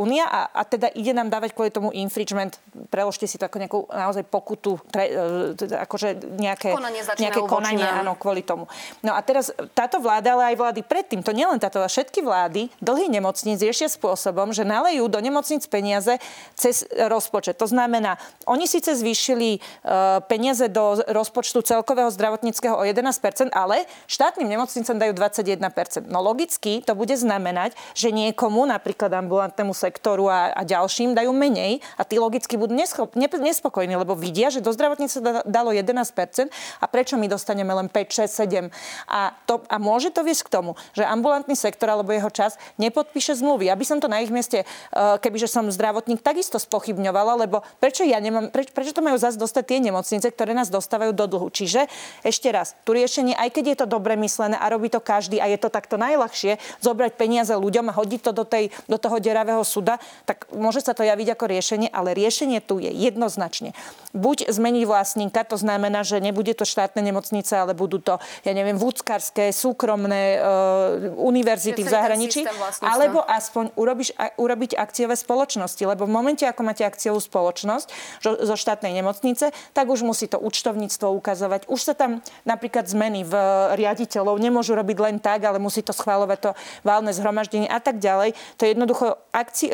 [0.00, 2.56] únia a, a teda ide nám dávať kvôli tomu infringement,
[2.88, 7.82] preložte si to ako nejakú naozaj pokutu, tre, e, teda akože nejaké konanie, nejaké konanie
[7.82, 8.70] áno, kvôli tomu.
[9.02, 12.70] No a teraz táto vláda, ale aj vlády predtým, to nielen táto, ale všetky vlády
[12.78, 16.22] dlhý nemocníc riešia spôsobom, že nalejú do nemocníc peniaze
[16.54, 17.58] cez rozpočet.
[17.58, 18.14] To znamená,
[18.46, 25.12] oni síce zvýšili uh, peniaze do rozpočtu celkového zdravotníckého o 11%, ale štátnym nemocnicám dajú
[25.16, 26.06] 21%.
[26.06, 31.80] No logicky to bude znamenať, že niekomu, napríklad ambulantnému sektoru a, a ďalším, dajú menej
[31.96, 36.86] a tí logicky budú neschop, ne, nespokojní, lebo vidia, že do zdravotníctva dalo 11% a
[36.86, 38.70] prečo my dostaneme len 5, 6, 7.
[39.08, 43.36] A, to, a môže to viesť k tomu, že ambulantný sektor alebo jeho čas nepodpíše
[43.40, 43.72] zmluvy.
[43.72, 44.66] Aby som to na ich mieste, e,
[44.96, 49.64] kebyže som zdravotník, takisto spochybňovala, lebo prečo ja nemám, preč, prečo to majú zase dostať
[49.64, 51.48] tie nemocnice, ktoré nás dostávajú do dlhu.
[51.48, 51.88] Čiže
[52.22, 55.48] ešte raz, tu riešenie, aj keď je to dobre myslené a robí to každý a
[55.48, 59.62] je to takto najľahšie, zobrať peniaze ľuďom a hodiť to do, tej, do toho deravého
[59.62, 63.72] súda, tak môže sa to javiť ako riešenie, ale riešenie tu je jednoznačne
[64.16, 68.16] buď zmeniť vlastníka, to znamená, že nebude to štátne nemocnice, ale budú to,
[68.48, 72.48] ja neviem, vúckarské, súkromné uh, univerzity v zahraničí,
[72.80, 77.86] alebo aspoň urobiš, a, urobiť akciové spoločnosti, lebo v momente, ako máte akciovú spoločnosť
[78.24, 81.68] zo štátnej nemocnice, tak už musí to účtovníctvo ukazovať.
[81.68, 83.34] Už sa tam napríklad zmeny v
[83.76, 86.50] riaditeľov nemôžu robiť len tak, ale musí to schváľovať to
[86.82, 88.32] válne zhromaždenie a tak ďalej.
[88.56, 89.72] To je jednoducho akci-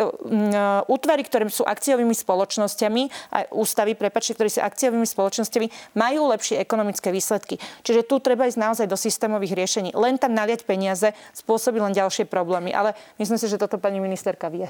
[0.90, 3.02] útvary, ktoré sú akciovými spoločnosťami
[3.32, 7.62] a ústavy, prepačte, ktorí sú akciovými spoločnosťami, majú lepšie ekonomické výsledky.
[7.86, 9.94] Čiže tu treba ísť naozaj do systémových riešení.
[9.94, 12.74] Len tam naliať peniaze spôsobí len ďalšie problémy.
[12.74, 14.66] Ale myslím si, že toto pani ministerka vie.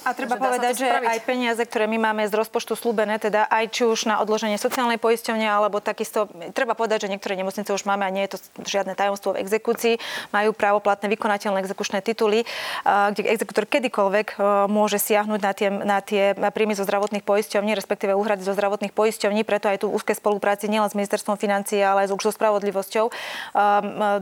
[0.00, 3.82] A treba povedať, že aj peniaze, ktoré my máme z rozpočtu slúbené, teda aj či
[3.84, 6.24] už na odloženie sociálnej poisťovne, alebo takisto,
[6.56, 10.00] treba povedať, že niektoré nemocnice už máme a nie je to žiadne tajomstvo v exekúcii,
[10.32, 12.48] majú právoplatné vykonateľné exekučné tituly,
[12.88, 14.40] kde exekutor kedykoľvek
[14.72, 19.44] môže siahnuť na tie, na tie príjmy zo zdravotných poisťovní, respektíve úhrady zo zdravotných poisťovní,
[19.44, 23.12] preto aj tu úzke spolupráci nielen s ministerstvom financií, ale aj so spravodlivosťou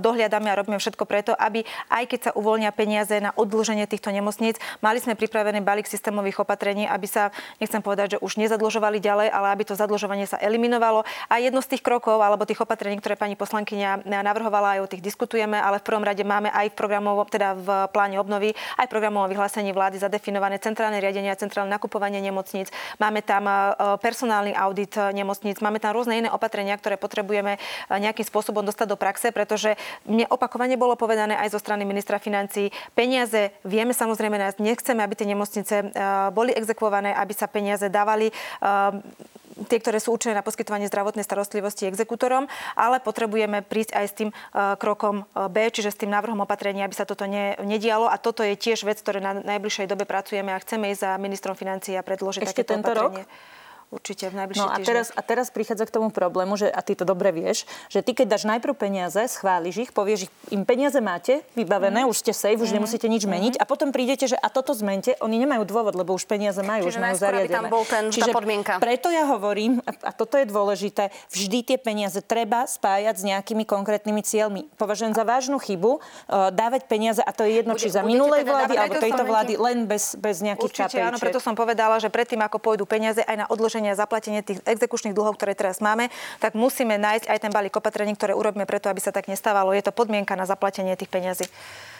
[0.02, 4.58] dohliadame a robíme všetko preto, aby aj keď sa uvoľnia peniaze na odloženie týchto nemocníc,
[4.82, 7.28] mali sme pripravené balík systémových opatrení, aby sa,
[7.60, 11.04] nechcem povedať, že už nezadlžovali ďalej, ale aby to zadlžovanie sa eliminovalo.
[11.28, 15.04] A jedno z tých krokov alebo tých opatrení, ktoré pani poslankyňa navrhovala, aj o tých
[15.04, 18.92] diskutujeme, ale v prvom rade máme aj v programovom, teda v pláne obnovy, aj v
[18.96, 22.72] programovom vyhlásení vlády zadefinované centrálne riadenie a centrálne nakupovanie nemocníc.
[22.96, 27.58] Máme tam e, personálny audit nemocníc, máme tam rôzne iné opatrenia, ktoré potrebujeme e,
[27.90, 29.74] nejakým spôsobom dostať do praxe, pretože
[30.06, 35.14] mne opakovane bolo povedané aj zo strany ministra financí, peniaze vieme samozrejme nás, nechceme, aby
[35.18, 39.26] tie nemocnice nemocnice eh, boli exekvované, aby sa peniaze dávali eh,
[39.66, 42.46] tie, ktoré sú určené na poskytovanie zdravotnej starostlivosti exekútorom,
[42.78, 46.94] ale potrebujeme prísť aj s tým uh, krokom B, čiže s tým návrhom opatrenia, aby
[46.94, 48.06] sa toto ne, nedialo.
[48.06, 51.58] A toto je tiež vec, ktoré na najbližšej dobe pracujeme a chceme ísť za ministrom
[51.58, 53.26] financií a predložiť Ešte takéto tento opatrenie.
[53.26, 53.57] Rok?
[53.88, 56.92] Určite v najbližších no a teraz, a teraz prichádza k tomu problému, že, a ty
[56.92, 61.40] to dobre vieš, že ty keď dáš najprv peniaze, schváliš ich, povieš im peniaze máte,
[61.56, 62.10] vybavené, mm.
[62.12, 62.76] už ste safe, už mm.
[62.76, 63.30] nemusíte nič mm.
[63.32, 66.88] meniť a potom prídete, že a toto zmente, oni nemajú dôvod, lebo už peniaze majú,
[66.88, 67.56] Čiže už majú zariadené.
[67.56, 68.72] tam bol ten, Čiže tá podmienka.
[68.76, 73.64] preto ja hovorím, a, a toto je dôležité, vždy tie peniaze treba spájať s nejakými
[73.64, 74.62] konkrétnymi cieľmi.
[74.76, 78.44] Považujem za vážnu chybu uh, dávať peniaze, a to je jedno, Bude, či za minulej
[78.44, 82.12] teda vlády alebo tejto vlády, len bez, bez nejakých Určite, áno, preto som povedala, že
[82.12, 86.10] predtým, ako pôjdu peniaze aj na odloženie a zaplatenie tých exekučných dlhov, ktoré teraz máme,
[86.42, 89.70] tak musíme nájsť aj ten balík opatrení, ktoré urobíme preto, aby sa tak nestávalo.
[89.70, 91.46] Je to podmienka na zaplatenie tých peňazí.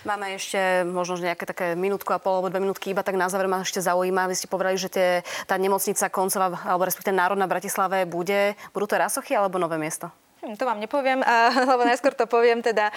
[0.03, 3.47] Máme ešte možno nejaké také minútku a pol alebo dve minútky, iba tak na záver
[3.47, 4.27] ma ešte zaujíma.
[4.27, 5.09] Vy ste povedali, že tie,
[5.47, 10.11] tá nemocnica koncová, alebo respektíve národná v Bratislave bude, budú to Rasochy alebo nové miesto?
[10.39, 11.19] Hm, to vám nepoviem,
[11.71, 12.95] lebo najskôr to poviem, teda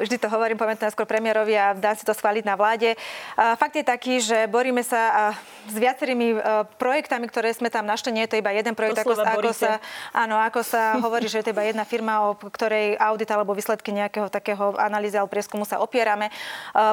[0.00, 2.96] vždy to hovorím, poviem to najskôr premiérovi a dá si to schváliť na vláde.
[3.36, 5.36] Fakt je taký, že boríme sa
[5.68, 6.40] s viacerými
[6.80, 8.16] projektami, ktoré sme tam našli.
[8.16, 9.84] Nie je to iba jeden projekt, ako, ako, sa,
[10.16, 13.92] áno, ako sa hovorí, že je to iba jedna firma, o ktorej audit alebo výsledky
[13.92, 16.32] nejakého takého analýzy alebo prieskumu sa opierame.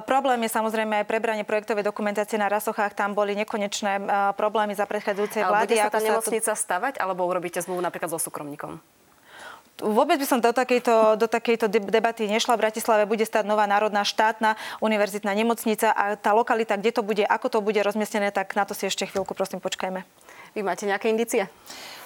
[0.04, 2.92] Problém je samozrejme aj prebranie projektovej dokumentácie na Rasochách.
[3.00, 4.04] Tam boli nekonečné
[4.36, 5.72] problémy za predchádzajúcej vlády.
[5.72, 6.60] Ale bude sa tá nemocnica to...
[6.60, 8.95] stavať, alebo urobíte zmluvu napríklad so súkromníkom?
[9.76, 12.56] Vôbec by som do takejto, do takejto debaty nešla.
[12.56, 17.28] V Bratislave bude stať nová národná štátna univerzitná nemocnica a tá lokalita, kde to bude,
[17.28, 20.08] ako to bude rozmiestnené, tak na to si ešte chvíľku prosím počkajme.
[20.56, 21.52] Vy máte nejaké indície?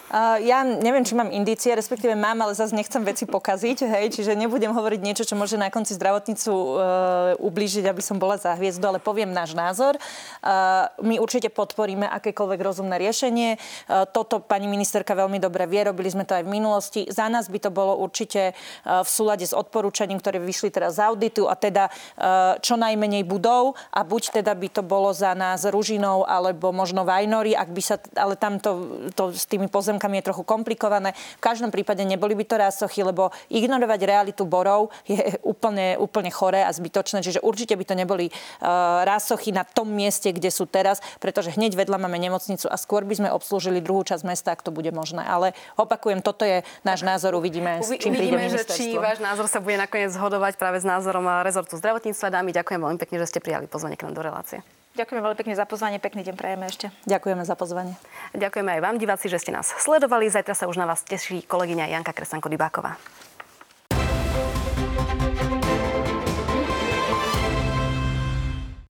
[0.10, 4.34] Uh, ja neviem, či mám indície, respektíve mám, ale zase nechcem veci pokaziť, hej, čiže
[4.34, 8.82] nebudem hovoriť niečo, čo môže na konci zdravotnicu uh, ublížiť, aby som bola za hviezdu,
[8.90, 10.02] ale poviem náš názor.
[10.42, 13.62] Uh, my určite podporíme akékoľvek rozumné riešenie.
[13.86, 17.02] Uh, toto pani ministerka veľmi dobre vie, robili sme to aj v minulosti.
[17.06, 21.06] Za nás by to bolo určite uh, v súlade s odporúčaním, ktoré vyšli teraz z
[21.06, 25.70] auditu a teda uh, čo najmenej budov a buď teda by to bolo za nás
[25.70, 28.98] Ružinou alebo možno Vajnory, ak by sa, ale tam to,
[29.38, 31.12] s tými pozemkami pozemkami je trochu komplikované.
[31.12, 36.64] V každom prípade neboli by to rásochy, lebo ignorovať realitu borov je úplne, úplne choré
[36.64, 37.20] a zbytočné.
[37.20, 41.76] Čiže určite by to neboli uh, rásochy na tom mieste, kde sú teraz, pretože hneď
[41.76, 45.28] vedľa máme nemocnicu a skôr by sme obslúžili druhú časť mesta, ak to bude možné.
[45.28, 49.60] Ale opakujem, toto je náš názor, uvidíme, čím uvidíme, príde že či váš názor sa
[49.60, 52.32] bude nakoniec zhodovať práve s názorom rezortu zdravotníctva.
[52.32, 54.64] Dámy, ďakujem veľmi pekne, že ste prijali pozvanie k nám do relácie.
[55.00, 56.92] Ďakujem veľmi pekne za pozvanie, pekný deň prajeme ešte.
[57.08, 57.96] Ďakujeme za pozvanie.
[58.36, 60.28] Ďakujeme aj vám, diváci, že ste nás sledovali.
[60.28, 63.00] Zajtra sa už na vás teší kolegyňa Janka Kresanko-Dybáková.